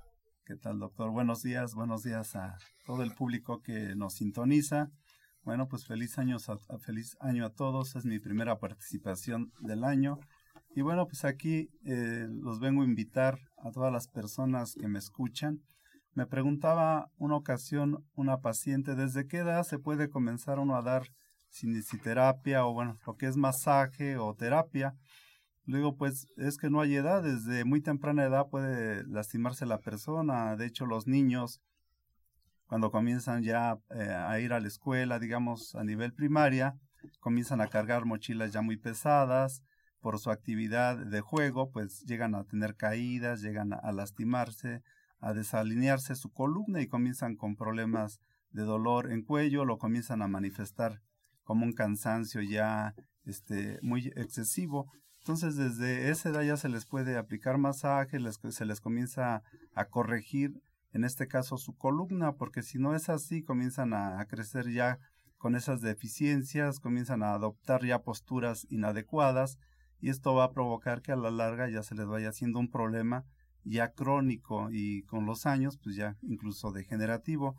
¿Qué 0.45 0.55
tal, 0.55 0.79
doctor? 0.79 1.11
Buenos 1.11 1.43
días, 1.43 1.75
buenos 1.75 2.05
días 2.05 2.37
a 2.37 2.57
todo 2.87 3.03
el 3.03 3.13
público 3.13 3.61
que 3.61 3.97
nos 3.97 4.15
sintoniza. 4.15 4.89
Bueno, 5.43 5.67
pues 5.67 5.85
feliz 5.85 6.17
año, 6.19 6.37
a, 6.37 6.79
feliz 6.79 7.17
año 7.19 7.45
a 7.45 7.51
todos. 7.51 7.97
Es 7.97 8.05
mi 8.05 8.21
primera 8.21 8.61
participación 8.61 9.51
del 9.59 9.83
año. 9.83 10.21
Y 10.77 10.83
bueno, 10.83 11.07
pues 11.07 11.25
aquí 11.25 11.71
eh, 11.85 12.29
los 12.31 12.61
vengo 12.61 12.83
a 12.83 12.87
invitar 12.87 13.41
a 13.59 13.73
todas 13.73 13.93
las 13.93 14.07
personas 14.07 14.77
que 14.81 14.87
me 14.87 15.01
escuchan. 15.01 15.61
Me 16.15 16.27
preguntaba 16.27 17.11
una 17.17 17.35
ocasión 17.35 18.07
una 18.15 18.43
paciente, 18.43 18.95
¿desde 18.95 19.27
qué 19.27 19.39
edad 19.39 19.65
se 19.65 19.81
puede 19.81 20.09
comenzar 20.09 20.61
uno 20.61 20.77
a 20.77 20.83
dar 20.83 21.09
sinisiterapia 21.49 22.65
o 22.65 22.73
bueno, 22.73 22.97
lo 23.05 23.17
que 23.17 23.27
es 23.27 23.37
masaje 23.37 24.19
o 24.19 24.37
terapia? 24.37 24.95
Luego, 25.65 25.97
pues 25.97 26.29
es 26.37 26.59
que 26.59 26.71
no 26.71 26.81
hay 26.81 26.97
edad, 26.97 27.23
desde 27.23 27.65
muy 27.65 27.81
temprana 27.81 28.25
edad 28.25 28.49
puede 28.49 29.05
lastimarse 29.07 29.65
la 29.67 29.79
persona. 29.79 30.57
De 30.57 30.67
hecho, 30.67 30.87
los 30.87 31.07
niños 31.07 31.61
cuando 32.67 32.91
comienzan 32.91 33.43
ya 33.43 33.79
eh, 33.91 34.09
a 34.11 34.41
ir 34.41 34.53
a 34.53 34.61
la 34.61 34.69
escuela, 34.69 35.19
digamos, 35.19 35.75
a 35.75 35.85
nivel 35.85 36.15
primaria, 36.15 36.79
comienzan 37.21 37.61
a 37.61 37.69
cargar 37.69 38.07
mochilas 38.07 38.53
ya 38.53 38.63
muy 38.63 38.77
pesadas, 38.77 39.63
por 40.03 40.19
su 40.19 40.31
actividad 40.31 40.97
de 40.99 41.21
juego, 41.21 41.71
pues 41.71 42.05
llegan 42.05 42.35
a 42.35 42.45
tener 42.45 42.75
caídas, 42.75 43.41
llegan 43.41 43.73
a 43.73 43.93
lastimarse, 43.93 44.83
a 45.21 45.33
desalinearse 45.33 46.17
su 46.17 46.33
columna 46.33 46.83
y 46.83 46.89
comienzan 46.89 47.37
con 47.37 47.55
problemas 47.55 48.21
de 48.51 48.65
dolor 48.65 49.13
en 49.13 49.23
cuello, 49.23 49.65
lo 49.65 49.79
comienzan 49.79 50.21
a 50.21 50.29
manifestar 50.29 51.01
como 51.45 51.65
un 51.65 51.73
cansancio 51.73 52.43
ya 52.43 52.95
este, 53.25 53.79
muy 53.83 54.09
excesivo. 54.17 54.91
Entonces, 55.23 55.55
desde 55.55 56.11
esa 56.11 56.31
edad 56.31 56.43
ya 56.43 56.57
se 56.57 56.69
les 56.69 56.85
puede 56.85 57.17
aplicar 57.17 57.57
masaje, 57.57 58.19
se 58.51 58.65
les 58.65 58.81
comienza 58.81 59.45
a 59.73 59.85
corregir 59.85 60.61
en 60.93 61.05
este 61.05 61.29
caso 61.29 61.59
su 61.59 61.77
columna, 61.77 62.33
porque 62.33 62.63
si 62.63 62.79
no 62.79 62.97
es 62.97 63.09
así, 63.09 63.45
comienzan 63.45 63.95
a, 63.95 64.25
crecer 64.27 64.71
ya 64.73 64.99
con 65.39 65.55
esas 65.55 65.81
deficiencias, 65.81 66.81
comienzan 66.81 67.23
a 67.23 67.35
adoptar 67.35 67.85
ya 67.85 68.03
posturas 68.03 68.67
inadecuadas 68.69 69.59
y 70.01 70.11
esto 70.11 70.35
va 70.35 70.45
a 70.45 70.53
provocar 70.53 71.03
que 71.03 71.13
a 71.13 71.17
la 71.17 71.31
larga 71.31 71.71
ya 71.71 71.85
se 71.85 71.95
les 71.95 72.07
vaya 72.07 72.31
haciendo 72.31 72.59
un 72.59 72.69
problema 72.69 73.25
ya 73.63 73.93
crónico 73.93 74.71
y 74.73 75.05
con 75.05 75.25
los 75.25 75.47
años 75.47 75.79
pues 75.79 75.95
ya 75.95 76.17
incluso 76.23 76.73
degenerativo. 76.73 77.57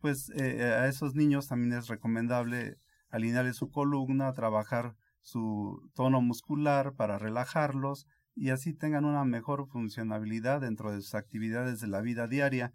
Pues 0.00 0.30
eh, 0.36 0.64
a 0.64 0.88
esos 0.88 1.14
niños 1.14 1.48
también 1.48 1.74
es 1.74 1.88
recomendable 1.88 2.78
alinearle 3.10 3.52
su 3.52 3.70
columna, 3.70 4.32
trabajar 4.32 4.96
su 5.24 5.90
tono 5.94 6.20
muscular 6.20 6.92
para 6.94 7.18
relajarlos 7.18 8.06
y 8.36 8.50
así 8.50 8.74
tengan 8.74 9.04
una 9.04 9.24
mejor 9.24 9.66
funcionabilidad 9.68 10.60
dentro 10.60 10.92
de 10.92 11.00
sus 11.00 11.14
actividades 11.14 11.80
de 11.80 11.88
la 11.88 12.02
vida 12.02 12.28
diaria. 12.28 12.72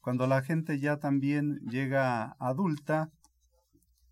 Cuando 0.00 0.26
la 0.26 0.42
gente 0.42 0.78
ya 0.78 0.98
también 0.98 1.58
llega 1.68 2.36
adulta, 2.38 3.10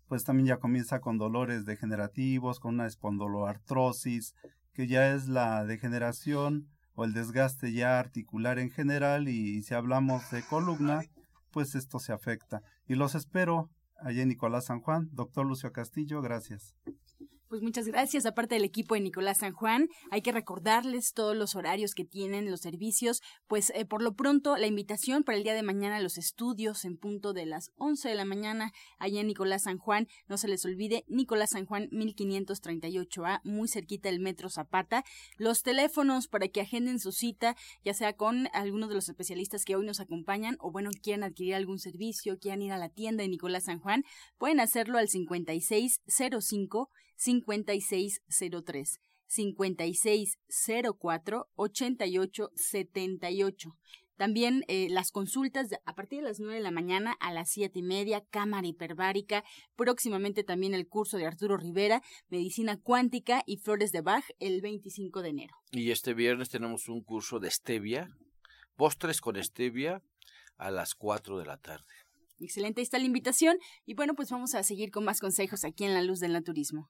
pues 0.07 0.25
también 0.25 0.47
ya 0.47 0.57
comienza 0.57 0.99
con 0.99 1.17
dolores 1.17 1.65
degenerativos, 1.65 2.59
con 2.59 2.75
una 2.75 2.85
espondoloartrosis, 2.85 4.33
que 4.73 4.87
ya 4.87 5.13
es 5.13 5.27
la 5.27 5.63
degeneración 5.63 6.67
o 6.95 7.05
el 7.05 7.13
desgaste 7.13 7.71
ya 7.71 7.97
articular 7.97 8.59
en 8.59 8.71
general 8.71 9.29
y 9.29 9.63
si 9.63 9.73
hablamos 9.73 10.29
de 10.31 10.43
columna, 10.43 11.01
pues 11.51 11.75
esto 11.75 11.99
se 11.99 12.11
afecta. 12.11 12.61
Y 12.87 12.95
los 12.95 13.15
espero 13.15 13.69
allá 14.01 14.21
en 14.21 14.29
Nicolás 14.29 14.65
San 14.65 14.81
Juan. 14.81 15.07
Doctor 15.13 15.45
Lucio 15.45 15.71
Castillo, 15.71 16.21
gracias. 16.21 16.75
Pues 17.49 17.63
muchas 17.63 17.87
gracias. 17.87 18.27
Aparte 18.27 18.53
del 18.53 18.63
equipo 18.63 18.93
de 18.93 19.01
Nicolás 19.01 19.39
San 19.39 19.53
Juan, 19.53 19.89
hay 20.11 20.21
que 20.21 20.31
recordarles 20.31 21.13
todos 21.13 21.35
los 21.35 21.55
horarios 21.55 21.95
que 21.95 22.05
tienen 22.05 22.51
los 22.51 22.59
servicios. 22.59 23.23
Pues 23.47 23.71
eh, 23.73 23.85
por 23.85 24.03
lo 24.03 24.13
pronto, 24.13 24.55
la 24.55 24.67
invitación 24.67 25.23
para 25.23 25.35
el 25.35 25.43
día 25.43 25.55
de 25.55 25.63
mañana 25.63 25.99
los 25.99 26.19
estudios 26.19 26.85
en 26.85 26.95
punto 26.95 27.33
de 27.33 27.47
las 27.47 27.71
11 27.77 28.07
de 28.07 28.13
la 28.13 28.23
mañana 28.23 28.71
allá 28.99 29.21
en 29.21 29.25
Nicolás 29.25 29.63
San 29.63 29.79
Juan. 29.79 30.07
No 30.27 30.37
se 30.37 30.47
les 30.47 30.63
olvide, 30.63 31.05
Nicolás 31.07 31.49
San 31.49 31.65
Juan 31.65 31.89
1538A, 31.89 33.41
muy 33.43 33.67
cerquita 33.67 34.09
del 34.09 34.19
Metro 34.19 34.51
Zapata. 34.51 35.03
Los 35.37 35.63
teléfonos 35.63 36.27
para 36.27 36.49
que 36.49 36.61
agenden 36.61 36.99
su 36.99 37.11
cita, 37.11 37.55
ya 37.83 37.95
sea 37.95 38.13
con 38.13 38.47
algunos 38.53 38.89
de 38.89 38.95
los 38.95 39.09
especialistas 39.09 39.65
que 39.65 39.75
hoy 39.75 39.87
nos 39.87 39.99
acompañan 39.99 40.55
o 40.59 40.71
bueno, 40.71 40.91
quieran 41.01 41.23
adquirir 41.23 41.55
algún 41.55 41.79
servicio, 41.79 42.37
quieran 42.37 42.61
ir 42.61 42.73
a 42.73 42.77
la 42.77 42.89
tienda 42.89 43.23
de 43.23 43.29
Nicolás 43.29 43.63
San 43.63 43.79
Juan, 43.79 44.03
pueden 44.37 44.59
hacerlo 44.59 44.99
al 44.99 45.09
5605 45.09 46.91
5603, 47.19 48.99
5604 49.27 51.49
8878. 51.55 53.77
También 54.15 54.63
eh, 54.67 54.87
las 54.89 55.11
consultas 55.11 55.69
a 55.85 55.95
partir 55.95 56.19
de 56.19 56.27
las 56.27 56.41
9 56.41 56.55
de 56.55 56.61
la 56.61 56.71
mañana 56.71 57.15
a 57.21 57.31
las 57.31 57.51
siete 57.51 57.79
y 57.79 57.83
media, 57.83 58.25
cámara 58.29 58.67
hiperbárica, 58.67 59.45
próximamente 59.77 60.43
también 60.43 60.73
el 60.73 60.89
curso 60.89 61.15
de 61.17 61.25
Arturo 61.25 61.55
Rivera, 61.55 62.01
medicina 62.27 62.77
cuántica 62.81 63.43
y 63.45 63.55
flores 63.57 63.93
de 63.93 64.01
Bach 64.01 64.25
el 64.39 64.59
25 64.59 65.21
de 65.21 65.29
enero. 65.29 65.55
Y 65.71 65.91
este 65.91 66.13
viernes 66.13 66.49
tenemos 66.49 66.89
un 66.89 67.01
curso 67.01 67.39
de 67.39 67.49
stevia, 67.49 68.09
postres 68.75 69.21
con 69.21 69.41
stevia 69.41 70.03
a 70.57 70.69
las 70.69 70.95
4 70.95 71.37
de 71.37 71.45
la 71.45 71.55
tarde. 71.57 71.85
Excelente, 72.39 72.81
ahí 72.81 72.83
está 72.83 72.97
la 72.99 73.05
invitación. 73.05 73.57
Y 73.85 73.93
bueno, 73.93 74.13
pues 74.15 74.29
vamos 74.31 74.55
a 74.55 74.63
seguir 74.63 74.91
con 74.91 75.03
más 75.03 75.19
consejos 75.19 75.63
aquí 75.63 75.83
en 75.83 75.93
La 75.93 76.01
Luz 76.01 76.19
del 76.19 76.33
Naturismo. 76.33 76.89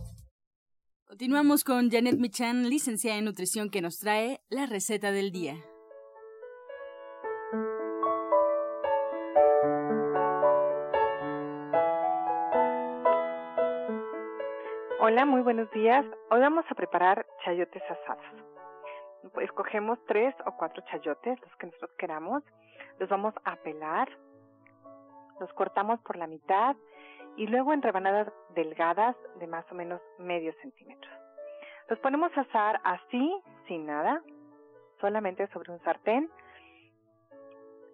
Continuamos 1.21 1.63
con 1.63 1.91
Janet 1.91 2.17
Michan, 2.17 2.67
licenciada 2.67 3.19
en 3.19 3.25
nutrición, 3.25 3.69
que 3.69 3.79
nos 3.79 3.99
trae 3.99 4.39
la 4.49 4.65
receta 4.65 5.11
del 5.11 5.31
día. 5.31 5.53
Hola, 14.99 15.25
muy 15.27 15.41
buenos 15.41 15.69
días. 15.69 16.03
Hoy 16.31 16.39
vamos 16.39 16.65
a 16.67 16.73
preparar 16.73 17.27
chayotes 17.45 17.83
asados. 17.83 18.25
Escogemos 19.43 19.99
tres 20.07 20.33
o 20.47 20.57
cuatro 20.57 20.83
chayotes, 20.89 21.39
los 21.39 21.55
que 21.57 21.67
nosotros 21.67 21.91
queramos. 21.99 22.41
Los 22.97 23.09
vamos 23.09 23.35
a 23.43 23.57
pelar. 23.57 24.09
Los 25.39 25.53
cortamos 25.53 25.99
por 25.99 26.15
la 26.15 26.25
mitad 26.25 26.75
y 27.37 27.47
luego 27.47 27.73
en 27.73 27.81
rebanadas 27.81 28.31
delgadas 28.55 29.15
de 29.39 29.47
más 29.47 29.65
o 29.71 29.75
menos 29.75 30.01
medio 30.19 30.53
centímetro. 30.61 31.09
Los 31.87 31.99
ponemos 31.99 32.31
a 32.37 32.41
asar 32.41 32.79
así, 32.83 33.41
sin 33.67 33.85
nada, 33.85 34.21
solamente 34.99 35.47
sobre 35.47 35.71
un 35.71 35.79
sartén. 35.79 36.29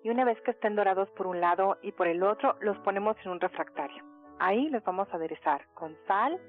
Y 0.03 0.10
una 0.10 0.24
vez 0.24 0.39
que 0.41 0.51
estén 0.51 0.75
dorados 0.75 1.10
por 1.12 1.27
un 1.27 1.41
lado 1.41 1.77
y 1.82 1.91
por 1.91 2.08
el 2.08 2.24
otro, 2.24 2.56
los 2.62 2.77
ponemos 2.79 3.17
en 3.24 3.32
un 3.32 3.39
refractario. 3.39 4.03
Ahí 4.39 4.70
los 4.70 4.84
vamos 4.84 5.08
a 5.12 5.15
aderezar 5.15 5.65
con 5.74 5.98
sal, 6.08 6.39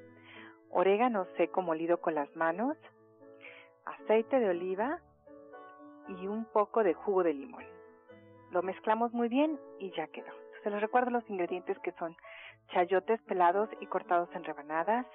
orégano 0.71 1.26
seco 1.37 1.62
molido 1.62 2.00
con 2.00 2.14
las 2.14 2.35
manos, 2.37 2.76
aceite 3.87 4.38
de 4.38 4.50
oliva 4.50 5.00
y 6.09 6.26
un 6.26 6.45
poco 6.47 6.83
de 6.83 6.95
jugo 6.95 7.23
de 7.23 7.35
limón. 7.35 7.64
lo 8.50 8.62
mezclamos 8.62 9.12
muy 9.12 9.28
bien 9.28 9.59
y 9.78 9.90
ya 9.92 10.07
quedó. 10.09 10.33
Se 10.62 10.71
les 10.71 10.80
recuerdo 10.80 11.11
los 11.11 11.28
ingredientes 11.30 11.78
que 11.80 11.92
son 11.92 12.16
chayotes 12.73 13.21
pelados 13.23 13.69
y 13.81 13.87
cortados 13.87 14.29
en 14.35 14.45
rebanadas, 14.45 15.07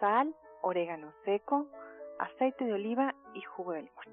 sal, 0.00 0.34
orégano 0.62 1.12
seco, 1.24 1.66
aceite 2.18 2.64
de 2.64 2.72
oliva 2.72 3.14
y 3.34 3.42
jugo 3.42 3.72
de 3.72 3.82
limón. 3.82 4.06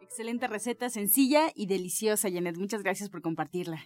Excelente 0.00 0.46
receta, 0.46 0.88
sencilla 0.90 1.48
y 1.54 1.66
deliciosa, 1.66 2.28
Janet. 2.30 2.56
Muchas 2.56 2.82
gracias 2.82 3.10
por 3.10 3.22
compartirla. 3.22 3.78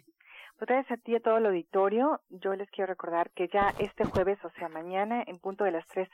Pues 0.58 0.66
gracias 0.68 0.98
a 0.98 1.02
ti 1.02 1.12
y 1.12 1.16
a 1.16 1.20
todo 1.20 1.36
el 1.38 1.46
auditorio. 1.46 2.20
Yo 2.30 2.54
les 2.54 2.68
quiero 2.70 2.88
recordar 2.88 3.30
que 3.30 3.48
ya 3.48 3.72
este 3.78 4.04
jueves, 4.04 4.44
o 4.44 4.50
sea, 4.58 4.68
mañana, 4.68 5.22
en 5.24 5.38
punto 5.38 5.62
de 5.62 5.70
las 5.70 5.86
tres 5.86 6.08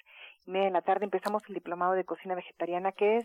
y 0.46 0.50
media 0.50 0.66
de 0.66 0.72
la 0.72 0.82
tarde, 0.82 1.06
empezamos 1.06 1.42
el 1.48 1.54
diplomado 1.54 1.94
de 1.94 2.04
cocina 2.04 2.34
vegetariana, 2.34 2.92
que 2.92 3.16
es 3.16 3.24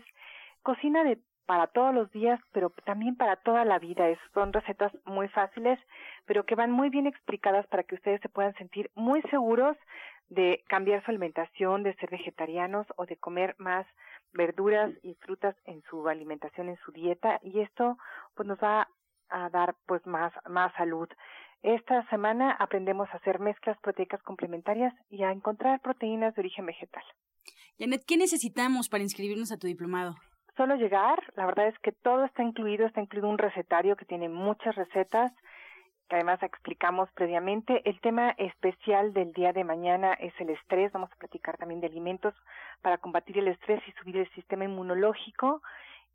cocina 0.62 1.04
de 1.04 1.18
para 1.50 1.66
todos 1.66 1.92
los 1.92 2.08
días, 2.12 2.38
pero 2.52 2.70
también 2.84 3.16
para 3.16 3.34
toda 3.34 3.64
la 3.64 3.80
vida. 3.80 4.04
Son 4.34 4.52
recetas 4.52 4.92
muy 5.04 5.26
fáciles, 5.26 5.80
pero 6.24 6.46
que 6.46 6.54
van 6.54 6.70
muy 6.70 6.90
bien 6.90 7.08
explicadas 7.08 7.66
para 7.66 7.82
que 7.82 7.96
ustedes 7.96 8.20
se 8.20 8.28
puedan 8.28 8.54
sentir 8.54 8.88
muy 8.94 9.20
seguros 9.22 9.76
de 10.28 10.62
cambiar 10.68 11.04
su 11.04 11.10
alimentación, 11.10 11.82
de 11.82 11.96
ser 11.96 12.08
vegetarianos 12.08 12.86
o 12.94 13.04
de 13.04 13.16
comer 13.16 13.56
más 13.58 13.84
verduras 14.32 14.92
y 15.02 15.14
frutas 15.14 15.56
en 15.64 15.82
su 15.90 16.08
alimentación, 16.08 16.68
en 16.68 16.76
su 16.84 16.92
dieta, 16.92 17.40
y 17.42 17.58
esto 17.58 17.98
pues 18.36 18.46
nos 18.46 18.60
va 18.60 18.86
a 19.28 19.50
dar 19.50 19.74
pues 19.86 20.06
más, 20.06 20.32
más 20.48 20.72
salud. 20.74 21.08
Esta 21.64 22.08
semana 22.10 22.52
aprendemos 22.60 23.08
a 23.10 23.16
hacer 23.16 23.40
mezclas 23.40 23.76
proteicas 23.80 24.22
complementarias 24.22 24.94
y 25.08 25.24
a 25.24 25.32
encontrar 25.32 25.80
proteínas 25.80 26.32
de 26.36 26.42
origen 26.42 26.66
vegetal. 26.66 27.02
Janet, 27.76 28.04
¿qué 28.06 28.16
necesitamos 28.16 28.88
para 28.88 29.02
inscribirnos 29.02 29.50
a 29.50 29.56
tu 29.56 29.66
diplomado? 29.66 30.14
Solo 30.60 30.76
llegar, 30.76 31.18
la 31.36 31.46
verdad 31.46 31.68
es 31.68 31.78
que 31.78 31.90
todo 31.90 32.26
está 32.26 32.42
incluido, 32.42 32.84
está 32.84 33.00
incluido 33.00 33.30
un 33.30 33.38
recetario 33.38 33.96
que 33.96 34.04
tiene 34.04 34.28
muchas 34.28 34.74
recetas, 34.74 35.32
que 36.06 36.16
además 36.16 36.42
explicamos 36.42 37.10
previamente. 37.12 37.80
El 37.88 37.98
tema 38.02 38.32
especial 38.36 39.14
del 39.14 39.32
día 39.32 39.54
de 39.54 39.64
mañana 39.64 40.12
es 40.20 40.34
el 40.38 40.50
estrés. 40.50 40.92
Vamos 40.92 41.10
a 41.12 41.16
platicar 41.16 41.56
también 41.56 41.80
de 41.80 41.86
alimentos 41.86 42.34
para 42.82 42.98
combatir 42.98 43.38
el 43.38 43.48
estrés 43.48 43.80
y 43.88 43.92
subir 43.92 44.18
el 44.18 44.28
sistema 44.32 44.66
inmunológico. 44.66 45.62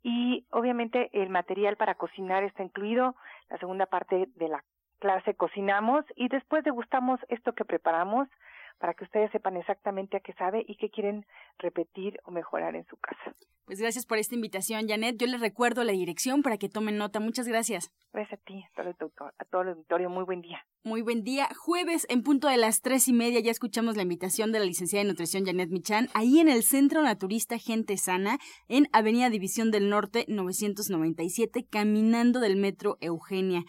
Y 0.04 0.46
obviamente 0.52 1.10
el 1.12 1.28
material 1.28 1.74
para 1.74 1.96
cocinar 1.96 2.44
está 2.44 2.62
incluido. 2.62 3.16
La 3.50 3.58
segunda 3.58 3.86
parte 3.86 4.28
de 4.32 4.48
la 4.48 4.62
clase 5.00 5.34
cocinamos 5.34 6.04
y 6.14 6.28
después 6.28 6.62
degustamos 6.62 7.18
esto 7.30 7.52
que 7.52 7.64
preparamos 7.64 8.28
para 8.78 8.94
que 8.94 9.04
ustedes 9.04 9.30
sepan 9.30 9.56
exactamente 9.56 10.16
a 10.16 10.20
qué 10.20 10.32
sabe 10.34 10.64
y 10.66 10.76
qué 10.76 10.90
quieren 10.90 11.26
repetir 11.58 12.20
o 12.24 12.30
mejorar 12.30 12.76
en 12.76 12.86
su 12.86 12.96
casa. 12.96 13.34
Pues 13.66 13.80
gracias 13.80 14.06
por 14.06 14.18
esta 14.18 14.36
invitación, 14.36 14.86
Janet. 14.86 15.16
Yo 15.18 15.26
les 15.26 15.40
recuerdo 15.40 15.82
la 15.82 15.90
dirección 15.90 16.42
para 16.42 16.56
que 16.56 16.68
tomen 16.68 16.98
nota. 16.98 17.18
Muchas 17.18 17.48
gracias. 17.48 17.90
Gracias 18.12 18.38
a 18.38 18.44
ti, 18.44 18.64
a 18.76 19.44
todo 19.46 19.62
el 19.62 19.68
auditorio. 19.70 20.08
Muy 20.08 20.22
buen 20.24 20.40
día. 20.40 20.64
Muy 20.84 21.02
buen 21.02 21.24
día. 21.24 21.48
Jueves, 21.58 22.06
en 22.08 22.22
punto 22.22 22.46
de 22.46 22.58
las 22.58 22.80
tres 22.80 23.08
y 23.08 23.12
media, 23.12 23.40
ya 23.40 23.50
escuchamos 23.50 23.96
la 23.96 24.02
invitación 24.02 24.52
de 24.52 24.60
la 24.60 24.64
licenciada 24.64 25.02
de 25.02 25.10
nutrición 25.10 25.44
Janet 25.44 25.70
Michan, 25.70 26.06
ahí 26.14 26.38
en 26.38 26.48
el 26.48 26.62
Centro 26.62 27.02
Naturista 27.02 27.58
Gente 27.58 27.96
Sana, 27.96 28.38
en 28.68 28.86
Avenida 28.92 29.30
División 29.30 29.72
del 29.72 29.90
Norte 29.90 30.26
997, 30.28 31.66
caminando 31.68 32.38
del 32.38 32.54
Metro 32.54 32.98
Eugenia 33.00 33.64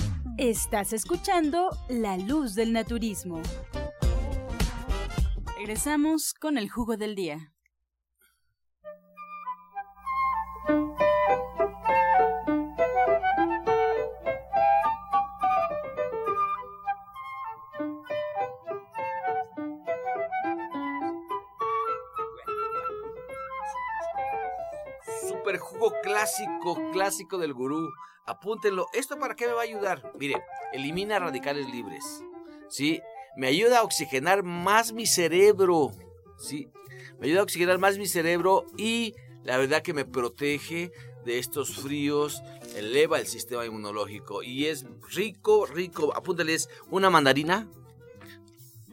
Estás 0.41 0.91
escuchando 0.91 1.69
La 1.87 2.17
Luz 2.17 2.55
del 2.55 2.73
Naturismo. 2.73 3.43
Regresamos 5.55 6.33
con 6.33 6.57
el 6.57 6.67
jugo 6.67 6.97
del 6.97 7.13
día. 7.13 7.53
Clásico, 26.21 26.91
clásico 26.91 27.37
del 27.39 27.53
gurú 27.53 27.91
apúntenlo. 28.27 28.87
¿Esto 28.93 29.17
para 29.17 29.35
qué 29.35 29.47
me 29.47 29.53
va 29.53 29.61
a 29.61 29.63
ayudar? 29.63 30.13
Mire, 30.19 30.43
elimina 30.71 31.17
radicales 31.17 31.67
libres. 31.67 32.23
¿Sí? 32.69 33.01
Me 33.35 33.47
ayuda 33.47 33.79
a 33.79 33.83
oxigenar 33.83 34.43
más 34.43 34.93
mi 34.93 35.07
cerebro. 35.07 35.91
¿Sí? 36.37 36.69
Me 37.19 37.27
ayuda 37.27 37.39
a 37.39 37.43
oxigenar 37.43 37.79
más 37.79 37.97
mi 37.97 38.05
cerebro 38.05 38.65
y 38.77 39.15
la 39.43 39.57
verdad 39.57 39.81
que 39.81 39.93
me 39.93 40.05
protege 40.05 40.91
de 41.25 41.39
estos 41.39 41.75
fríos, 41.75 42.41
eleva 42.75 43.19
el 43.19 43.27
sistema 43.27 43.65
inmunológico 43.65 44.43
y 44.43 44.67
es 44.67 44.85
rico, 45.09 45.65
rico. 45.65 46.15
Apúntales 46.15 46.69
una 46.89 47.09
mandarina. 47.09 47.67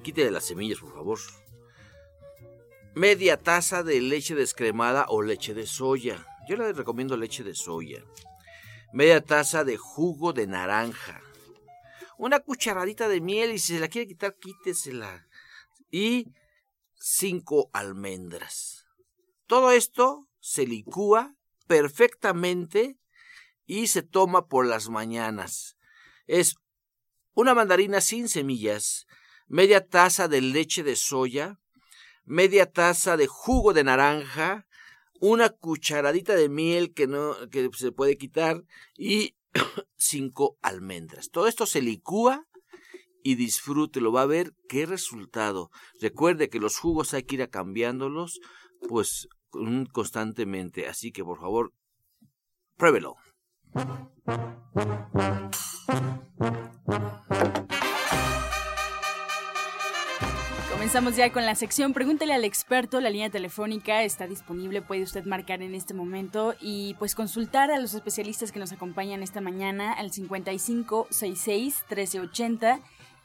Quítale 0.03 0.31
las 0.31 0.45
semillas, 0.45 0.79
por 0.79 0.95
favor. 0.95 1.19
Media 2.95 3.37
taza 3.37 3.83
de 3.83 4.01
leche 4.01 4.35
descremada 4.35 5.07
o 5.09 5.23
leche 5.23 5.53
de 5.53 5.67
soya. 5.67 6.27
Yo 6.49 6.57
le 6.57 6.73
recomiendo 6.73 7.17
leche 7.17 7.45
de 7.45 7.55
soya 7.55 8.03
media 8.93 9.21
taza 9.21 9.65
de 9.65 9.77
jugo 9.77 10.33
de 10.33 10.47
naranja, 10.47 11.21
una 12.17 12.41
cucharadita 12.41 13.09
de 13.09 13.21
miel 13.21 13.53
y 13.53 13.59
si 13.59 13.75
se 13.75 13.81
la 13.81 13.89
quiere 13.89 14.09
quitar, 14.09 14.37
quítesela. 14.37 15.27
Y 15.91 16.29
cinco 16.95 17.71
almendras. 17.73 18.87
Todo 19.47 19.71
esto 19.71 20.29
se 20.41 20.67
licúa 20.67 21.35
perfectamente 21.67 22.99
y 23.67 23.87
se 23.87 24.03
toma 24.03 24.47
por 24.47 24.67
las 24.67 24.89
mañanas. 24.89 25.77
Es 26.27 26.57
una 27.35 27.55
mandarina 27.55 28.01
sin 28.01 28.29
semillas, 28.29 29.07
media 29.47 29.87
taza 29.87 30.29
de 30.29 30.41
leche 30.41 30.83
de 30.83 30.97
soya, 30.97 31.61
media 32.25 32.71
taza 32.71 33.17
de 33.17 33.27
jugo 33.27 33.73
de 33.73 33.85
naranja, 33.85 34.67
una 35.21 35.51
cucharadita 35.51 36.35
de 36.35 36.49
miel 36.49 36.93
que 36.93 37.07
no 37.07 37.35
que 37.51 37.69
se 37.77 37.93
puede 37.93 38.17
quitar 38.17 38.65
y 38.97 39.35
cinco 39.97 40.59
almendras. 40.63 41.31
Todo 41.31 41.47
esto 41.47 41.67
se 41.67 41.83
licúa 41.83 42.47
y 43.23 43.35
disfrútelo, 43.35 44.13
va 44.13 44.23
a 44.23 44.27
ver 44.27 44.55
qué 44.69 44.87
resultado. 44.87 45.71
Recuerde 46.01 46.49
que 46.49 46.61
los 46.61 46.79
jugos 46.79 47.15
hay 47.15 47.25
que 47.25 47.37
ir 47.37 47.43
a 47.43 47.49
cambiándolos 47.49 48.41
pues 48.89 49.29
constantemente, 49.93 50.87
así 50.87 51.11
que 51.11 51.25
por 51.25 51.41
favor 51.41 51.73
pruébelo. 52.77 53.17
Comenzamos 60.79 61.17
ya 61.17 61.33
con 61.33 61.45
la 61.45 61.57
sección 61.57 61.93
Pregúntele 61.93 62.33
al 62.33 62.45
experto. 62.45 63.01
La 63.01 63.11
línea 63.11 63.31
telefónica 63.31 64.05
está 64.05 64.29
disponible, 64.29 64.81
puede 64.81 65.03
usted 65.03 65.25
marcar 65.25 65.61
en 65.61 65.75
este 65.75 65.93
momento 65.93 66.55
y 66.61 66.95
pues 67.01 67.17
consultar 67.17 67.73
a 67.73 67.81
los 67.81 67.95
especialistas 67.95 68.53
que 68.53 68.61
nos 68.61 68.71
acompañan 68.71 69.25
esta 69.25 69.41
mañana 69.41 69.93
al 69.93 70.13
5566 70.13 71.85
1380 71.91 72.79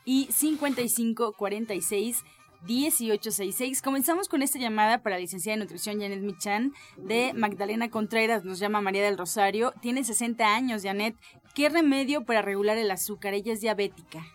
y 0.04 0.30
5546 0.32 2.24
1866. 2.68 3.82
Comenzamos 3.84 4.30
con 4.30 4.42
esta 4.42 4.58
llamada 4.58 5.04
para 5.04 5.18
la 5.18 5.22
licenciada 5.22 5.56
de 5.56 5.64
nutrición 5.64 6.02
Janet 6.02 6.22
Michan 6.22 6.74
de 6.98 7.34
Magdalena 7.36 7.92
Contreras. 7.92 8.44
Nos 8.44 8.58
llama 8.58 8.82
María 8.82 9.04
del 9.04 9.16
Rosario. 9.20 9.76
Tiene 9.80 10.04
60 10.04 10.44
años, 10.44 10.82
Janet. 10.82 11.16
¿Qué 11.54 11.70
remedio 11.70 12.26
para 12.26 12.42
regular 12.42 12.80
el 12.80 12.90
azúcar? 12.90 13.36
Ella 13.36 13.54
es 13.54 13.62
diabética. 13.62 14.26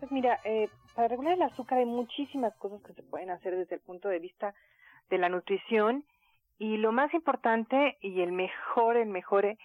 Pues 0.00 0.10
mira, 0.12 0.40
eh, 0.44 0.70
para 0.98 1.06
regular 1.06 1.34
el 1.34 1.42
azúcar 1.42 1.78
hay 1.78 1.84
muchísimas 1.84 2.52
cosas 2.56 2.82
que 2.82 2.92
se 2.92 3.04
pueden 3.04 3.30
hacer 3.30 3.54
desde 3.54 3.76
el 3.76 3.80
punto 3.80 4.08
de 4.08 4.18
vista 4.18 4.52
de 5.08 5.18
la 5.18 5.28
nutrición 5.28 6.04
y 6.58 6.76
lo 6.76 6.90
más 6.90 7.14
importante 7.14 7.98
y 8.00 8.20
el 8.20 8.32
mejor, 8.32 8.96
el 8.96 9.08
mejor 9.08 9.44
eh, 9.46 9.56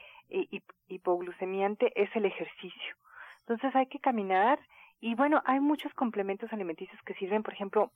hipoglucemiante 0.89 1.91
es 1.99 2.15
el 2.15 2.25
ejercicio. 2.25 2.95
Entonces 3.39 3.75
hay 3.75 3.87
que 3.87 3.97
caminar 3.97 4.59
y 5.01 5.15
bueno, 5.15 5.41
hay 5.45 5.59
muchos 5.59 5.91
complementos 5.95 6.53
alimenticios 6.53 7.01
que 7.01 7.15
sirven, 7.15 7.41
por 7.41 7.55
ejemplo, 7.55 7.91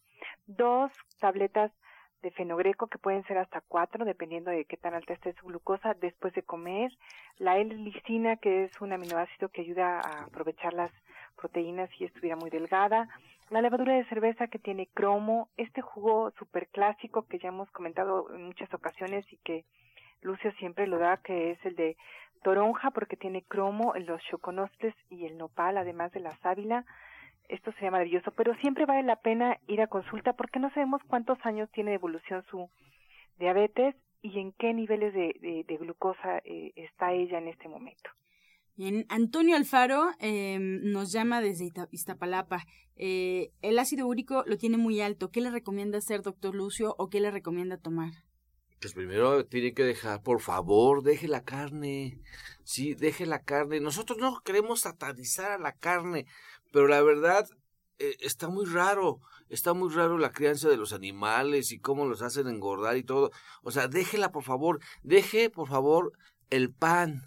dos 0.48 0.92
tabletas 1.20 1.72
de 2.24 2.32
fenogreco 2.32 2.88
que 2.88 2.98
pueden 2.98 3.24
ser 3.26 3.38
hasta 3.38 3.62
cuatro 3.62 4.04
dependiendo 4.04 4.50
de 4.50 4.66
qué 4.66 4.78
tan 4.78 4.96
alta 4.96 5.14
esté 5.14 5.34
su 5.34 5.46
glucosa 5.46 5.94
después 5.94 6.34
de 6.34 6.42
comer, 6.42 6.92
la 7.38 7.60
L-lisina 7.60 8.38
que 8.38 8.64
es 8.64 8.82
un 8.82 8.94
aminoácido 8.94 9.50
que 9.50 9.62
ayuda 9.62 10.00
a 10.00 10.24
aprovechar 10.24 10.74
las 10.74 10.92
proteínas 11.38 11.90
si 11.98 12.06
estuviera 12.06 12.36
muy 12.36 12.50
delgada, 12.50 13.08
la 13.50 13.62
levadura 13.62 13.94
de 13.94 14.06
cerveza 14.06 14.48
que 14.48 14.60
tiene 14.60 14.88
cromo, 14.88 15.50
este 15.56 15.82
jugo 15.82 16.32
super 16.32 16.68
clásico 16.68 17.26
que 17.28 17.40
ya 17.40 17.48
hemos 17.48 17.72
comentado 17.72 18.34
en 18.34 18.44
muchas 18.44 18.74
ocasiones 18.74 19.26
y 19.32 19.38
que 19.38 19.64
Lucio 20.22 20.52
siempre 20.54 20.88
lo 20.88 20.98
da, 20.98 21.18
que 21.18 21.52
es 21.52 21.66
el 21.66 21.76
de 21.76 21.96
toronja 22.44 22.92
porque 22.92 23.16
tiene 23.16 23.44
cromo, 23.44 23.94
los 23.96 24.22
choconostes 24.24 24.94
y 25.10 25.26
el 25.26 25.38
nopal, 25.38 25.78
además 25.78 26.12
de 26.12 26.20
la 26.20 26.36
sábila. 26.38 26.86
Esto 27.48 27.72
sería 27.74 27.92
maravilloso, 27.92 28.32
pero 28.32 28.54
siempre 28.56 28.86
vale 28.86 29.04
la 29.04 29.16
pena 29.16 29.58
ir 29.68 29.82
a 29.82 29.88
consulta 29.88 30.34
porque 30.34 30.60
no 30.60 30.70
sabemos 30.72 31.02
cuántos 31.08 31.38
años 31.46 31.70
tiene 31.72 31.92
de 31.92 31.96
evolución 31.96 32.44
su 32.50 32.70
diabetes 33.40 33.96
y 34.22 34.40
en 34.40 34.52
qué 34.52 34.74
niveles 34.74 35.14
de, 35.14 35.64
de, 35.66 35.78
glucosa 35.78 36.40
eh, 36.44 36.74
está 36.76 37.14
ella 37.14 37.38
en 37.38 37.48
este 37.48 37.70
momento. 37.70 38.10
Bien, 38.78 39.08
Antonio 39.10 39.56
Alfaro 39.56 40.12
em, 40.20 40.84
nos 40.84 41.12
llama 41.12 41.42
desde 41.42 41.72
Iztapalapa. 41.90 42.64
Eh, 42.96 43.50
el 43.64 43.80
ácido 43.80 44.06
úrico 44.06 44.44
lo 44.46 44.56
tiene 44.60 44.78
muy 44.78 45.02
alto. 45.02 45.32
¿Qué 45.32 45.42
le 45.42 45.50
recomienda 45.50 45.98
hacer, 45.98 46.22
doctor 46.22 46.54
Lucio, 46.54 46.94
o 47.00 47.10
qué 47.10 47.20
le 47.20 47.32
recomienda 47.32 47.80
tomar? 47.80 48.12
Pues 48.80 48.94
primero 48.94 49.44
tiene 49.48 49.74
que 49.74 49.84
dejar, 49.84 50.22
por 50.22 50.42
favor, 50.42 51.02
deje 51.02 51.28
la 51.28 51.44
carne. 51.44 52.22
Sí, 52.64 52.94
deje 52.94 53.26
la 53.26 53.42
carne. 53.42 53.80
Nosotros 53.80 54.20
no 54.20 54.42
queremos 54.46 54.82
satanizar 54.82 55.54
a 55.54 55.58
la 55.58 55.72
carne, 55.72 56.28
pero 56.72 56.88
la 56.88 57.02
verdad 57.02 57.50
eh, 57.98 58.16
está 58.20 58.48
muy 58.48 58.66
raro. 58.66 59.22
Está 59.50 59.74
muy 59.74 59.92
raro 59.92 60.20
la 60.20 60.30
crianza 60.30 60.70
de 60.70 60.78
los 60.78 60.94
animales 60.94 61.72
y 61.72 61.80
cómo 61.80 62.06
los 62.06 62.22
hacen 62.22 62.48
engordar 62.48 62.96
y 62.96 63.04
todo. 63.04 63.32
O 63.64 63.72
sea, 63.72 63.88
déjela, 63.88 64.32
por 64.32 64.44
favor. 64.44 64.80
Deje, 65.02 65.50
por 65.50 65.68
favor, 65.68 66.12
el 66.52 66.72
pan 66.72 67.24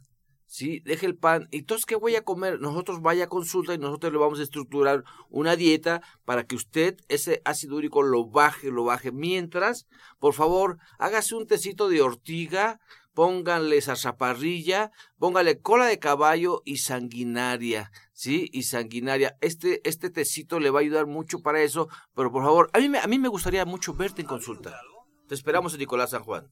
¿sí? 0.51 0.81
Deje 0.81 1.07
el 1.07 1.17
pan. 1.17 1.49
¿Y 1.53 1.59
entonces 1.59 1.87
qué 1.87 1.95
voy 1.95 2.17
a 2.17 2.25
comer? 2.25 2.61
Nosotros 2.61 3.01
vaya 3.01 3.25
a 3.25 3.29
consulta 3.29 3.73
y 3.73 3.79
nosotros 3.79 4.13
le 4.13 4.19
vamos 4.19 4.41
a 4.41 4.43
estructurar 4.43 5.05
una 5.31 5.55
dieta 5.55 6.03
para 6.25 6.45
que 6.45 6.57
usted 6.57 6.97
ese 7.09 7.41
ácido 7.45 7.77
úrico 7.77 8.03
lo 8.03 8.27
baje, 8.27 8.71
lo 8.73 8.85
baje. 8.85 9.13
Mientras, 9.13 9.87
por 10.19 10.35
favor, 10.35 10.79
hágase 10.99 11.37
un 11.37 11.47
tecito 11.47 11.89
de 11.89 12.03
ortiga, 12.03 12.81
pónganle 13.15 13.81
zaparrilla, 13.81 14.91
póngale 15.19 15.61
cola 15.61 15.87
de 15.87 16.01
caballo 16.01 16.63
y 16.65 16.79
sanguinaria, 16.79 17.93
¿sí? 18.13 18.51
Y 18.53 18.65
sanguinaria. 18.65 19.37
Este, 19.41 19.81
este 19.89 20.11
tecito 20.11 20.59
le 20.59 20.71
va 20.71 20.81
a 20.81 20.83
ayudar 20.83 21.07
mucho 21.07 21.43
para 21.43 21.63
eso, 21.63 21.89
pero 22.15 22.33
por 22.33 22.43
favor, 22.43 22.71
a 22.73 22.81
mí, 22.81 22.91
a 23.01 23.07
mí 23.07 23.19
me 23.21 23.29
gustaría 23.29 23.65
mucho 23.65 23.95
verte 23.95 24.23
en 24.23 24.27
consulta. 24.27 24.81
Te 25.29 25.37
esperamos 25.37 25.75
en 25.75 25.79
Nicolás 25.79 26.11
San 26.11 26.25
Juan. 26.25 26.51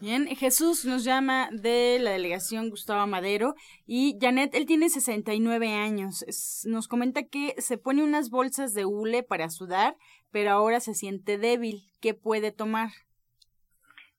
Bien, 0.00 0.26
Jesús 0.26 0.84
nos 0.84 1.04
llama 1.04 1.48
de 1.52 1.98
la 1.98 2.10
delegación 2.10 2.68
Gustavo 2.68 3.06
Madero 3.06 3.54
y 3.86 4.18
Janet, 4.20 4.54
él 4.54 4.66
tiene 4.66 4.90
69 4.90 5.72
años. 5.72 6.22
nos 6.66 6.86
comenta 6.86 7.22
que 7.22 7.54
se 7.58 7.78
pone 7.78 8.04
unas 8.04 8.28
bolsas 8.28 8.74
de 8.74 8.84
hule 8.84 9.22
para 9.22 9.48
sudar, 9.48 9.96
pero 10.30 10.50
ahora 10.50 10.80
se 10.80 10.92
siente 10.92 11.38
débil. 11.38 11.80
¿Qué 12.02 12.12
puede 12.12 12.52
tomar? 12.52 12.90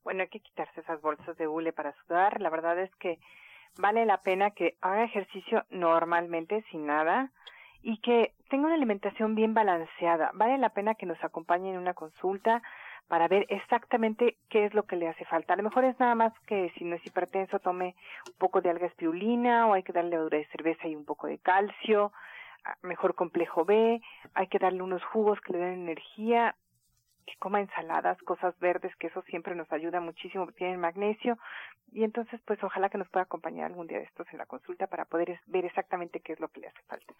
Bueno, 0.03 0.23
hay 0.23 0.29
que 0.29 0.39
quitarse 0.39 0.81
esas 0.81 0.99
bolsas 1.01 1.37
de 1.37 1.47
hule 1.47 1.73
para 1.73 1.93
sudar. 2.05 2.41
La 2.41 2.49
verdad 2.49 2.79
es 2.79 2.89
que 2.95 3.19
vale 3.77 4.05
la 4.07 4.21
pena 4.21 4.51
que 4.51 4.77
haga 4.81 5.03
ejercicio 5.03 5.63
normalmente, 5.69 6.63
sin 6.71 6.87
nada, 6.87 7.31
y 7.83 7.99
que 7.99 8.33
tenga 8.49 8.65
una 8.65 8.75
alimentación 8.75 9.35
bien 9.35 9.53
balanceada. 9.53 10.31
Vale 10.33 10.57
la 10.57 10.69
pena 10.69 10.95
que 10.95 11.05
nos 11.05 11.23
acompañe 11.23 11.69
en 11.69 11.77
una 11.77 11.93
consulta 11.93 12.63
para 13.07 13.27
ver 13.27 13.45
exactamente 13.49 14.37
qué 14.49 14.65
es 14.65 14.73
lo 14.73 14.83
que 14.83 14.95
le 14.95 15.07
hace 15.07 15.25
falta. 15.25 15.53
A 15.53 15.57
lo 15.57 15.63
mejor 15.63 15.85
es 15.85 15.99
nada 15.99 16.15
más 16.15 16.33
que 16.45 16.71
si 16.77 16.83
no 16.83 16.95
es 16.95 17.05
hipertenso 17.05 17.59
tome 17.59 17.95
un 18.27 18.37
poco 18.37 18.61
de 18.61 18.69
alga 18.69 18.87
espirulina 18.87 19.67
o 19.67 19.73
hay 19.73 19.83
que 19.83 19.93
darle 19.93 20.11
levadura 20.11 20.37
de 20.37 20.47
cerveza 20.47 20.87
y 20.87 20.95
un 20.95 21.05
poco 21.05 21.27
de 21.27 21.37
calcio, 21.39 22.11
mejor 22.81 23.15
complejo 23.15 23.65
B, 23.65 24.01
hay 24.33 24.47
que 24.47 24.59
darle 24.59 24.81
unos 24.81 25.03
jugos 25.05 25.39
que 25.41 25.53
le 25.53 25.59
den 25.59 25.81
energía, 25.81 26.55
que 27.27 27.37
coma 27.39 27.59
ensaladas, 27.59 28.17
cosas 28.23 28.57
verdes, 28.59 28.95
que 28.95 29.07
eso 29.07 29.21
siempre 29.23 29.53
nos 29.53 29.71
ayuda 29.71 29.99
muchísimo, 29.99 30.45
porque 30.45 30.59
tienen 30.59 30.79
magnesio, 30.79 31.37
y 31.91 32.03
entonces 32.03 32.39
pues 32.45 32.63
ojalá 32.63 32.89
que 32.89 32.97
nos 32.97 33.09
pueda 33.09 33.25
acompañar 33.25 33.65
algún 33.65 33.87
día 33.87 33.99
de 33.99 34.05
estos 34.05 34.25
en 34.31 34.37
la 34.37 34.45
consulta 34.45 34.87
para 34.87 35.05
poder 35.05 35.39
ver 35.45 35.65
exactamente 35.65 36.21
qué 36.21 36.33
es 36.33 36.39
lo 36.39 36.47
que 36.47 36.61
le 36.61 36.67
hace 36.67 36.81
falta. 36.87 37.13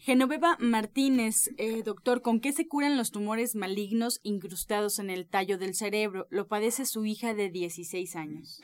Genoveva 0.00 0.56
Martínez, 0.58 1.36
eh, 1.58 1.82
doctor, 1.84 2.22
¿con 2.22 2.40
qué 2.40 2.52
se 2.52 2.66
curan 2.66 2.96
los 2.96 3.12
tumores 3.12 3.54
malignos 3.54 4.20
incrustados 4.24 4.98
en 4.98 5.10
el 5.10 5.28
tallo 5.28 5.58
del 5.58 5.74
cerebro? 5.74 6.26
Lo 6.30 6.48
padece 6.48 6.84
su 6.84 7.06
hija 7.06 7.32
de 7.32 7.48
16 7.48 8.16
años. 8.16 8.60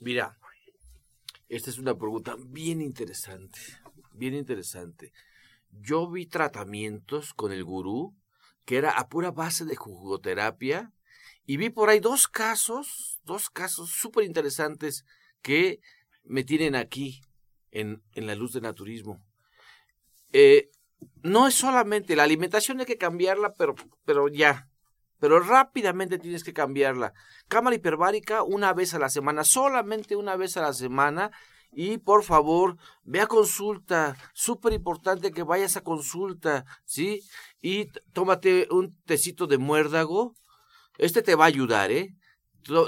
Mira, 0.00 0.36
esta 1.48 1.70
es 1.70 1.78
una 1.78 1.94
pregunta 1.96 2.34
bien 2.48 2.82
interesante, 2.82 3.60
bien 4.12 4.34
interesante. 4.34 5.12
Yo 5.70 6.10
vi 6.10 6.26
tratamientos 6.26 7.32
con 7.34 7.52
el 7.52 7.64
gurú 7.64 8.14
que 8.64 8.76
era 8.76 8.90
a 8.92 9.08
pura 9.08 9.30
base 9.30 9.64
de 9.64 9.76
jugoterapia 9.76 10.92
y 11.46 11.56
vi 11.56 11.70
por 11.70 11.90
ahí 11.90 12.00
dos 12.00 12.28
casos, 12.28 13.20
dos 13.24 13.50
casos 13.50 13.90
súper 13.90 14.24
interesantes 14.24 15.04
que 15.42 15.80
me 16.24 16.44
tienen 16.44 16.74
aquí 16.74 17.20
en, 17.70 18.02
en 18.14 18.26
la 18.26 18.34
luz 18.34 18.52
del 18.52 18.62
naturismo. 18.62 19.24
Eh, 20.32 20.70
no 21.22 21.46
es 21.46 21.54
solamente 21.54 22.16
la 22.16 22.22
alimentación 22.22 22.80
hay 22.80 22.86
que 22.86 22.98
cambiarla, 22.98 23.54
pero, 23.54 23.74
pero 24.04 24.28
ya. 24.28 24.68
Pero 25.18 25.40
rápidamente 25.40 26.18
tienes 26.18 26.44
que 26.44 26.52
cambiarla. 26.52 27.12
Cámara 27.48 27.76
hiperbárica 27.76 28.42
una 28.42 28.72
vez 28.72 28.94
a 28.94 28.98
la 28.98 29.08
semana, 29.08 29.44
solamente 29.44 30.16
una 30.16 30.36
vez 30.36 30.56
a 30.56 30.62
la 30.62 30.72
semana. 30.72 31.30
Y 31.74 31.98
por 31.98 32.22
favor, 32.22 32.76
ve 33.02 33.20
a 33.20 33.26
consulta. 33.26 34.16
Súper 34.32 34.72
importante 34.72 35.32
que 35.32 35.42
vayas 35.42 35.76
a 35.76 35.82
consulta, 35.82 36.64
¿sí? 36.84 37.22
Y 37.60 37.86
tómate 38.12 38.68
un 38.70 38.96
tecito 39.04 39.46
de 39.46 39.58
muérdago. 39.58 40.34
Este 40.98 41.22
te 41.22 41.34
va 41.34 41.44
a 41.44 41.48
ayudar, 41.48 41.90
¿eh? 41.90 42.14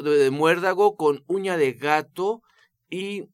De 0.05 0.31
muérdago 0.31 0.97
con 0.97 1.25
uña 1.27 1.57
de 1.57 1.73
gato 1.73 2.43
y 2.89 3.29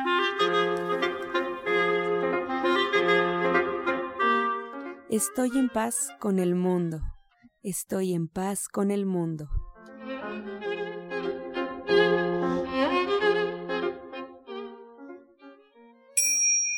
Estoy 5.09 5.57
en 5.57 5.69
paz 5.69 6.09
con 6.19 6.39
el 6.39 6.55
mundo. 6.55 7.16
Estoy 7.69 8.13
en 8.13 8.29
paz 8.29 8.69
con 8.69 8.91
el 8.91 9.05
mundo. 9.05 9.49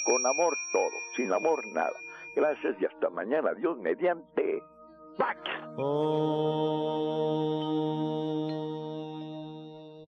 Con 0.03 0.25
amor 0.25 0.57
todo, 0.73 0.89
sin 1.15 1.31
amor 1.31 1.63
nada. 1.75 1.93
Gracias 2.35 2.75
y 2.81 2.85
hasta 2.87 3.11
mañana. 3.11 3.53
Dios 3.53 3.77
mediante. 3.77 4.63
¡Pax! 5.15 5.39
Oh. 5.77 6.89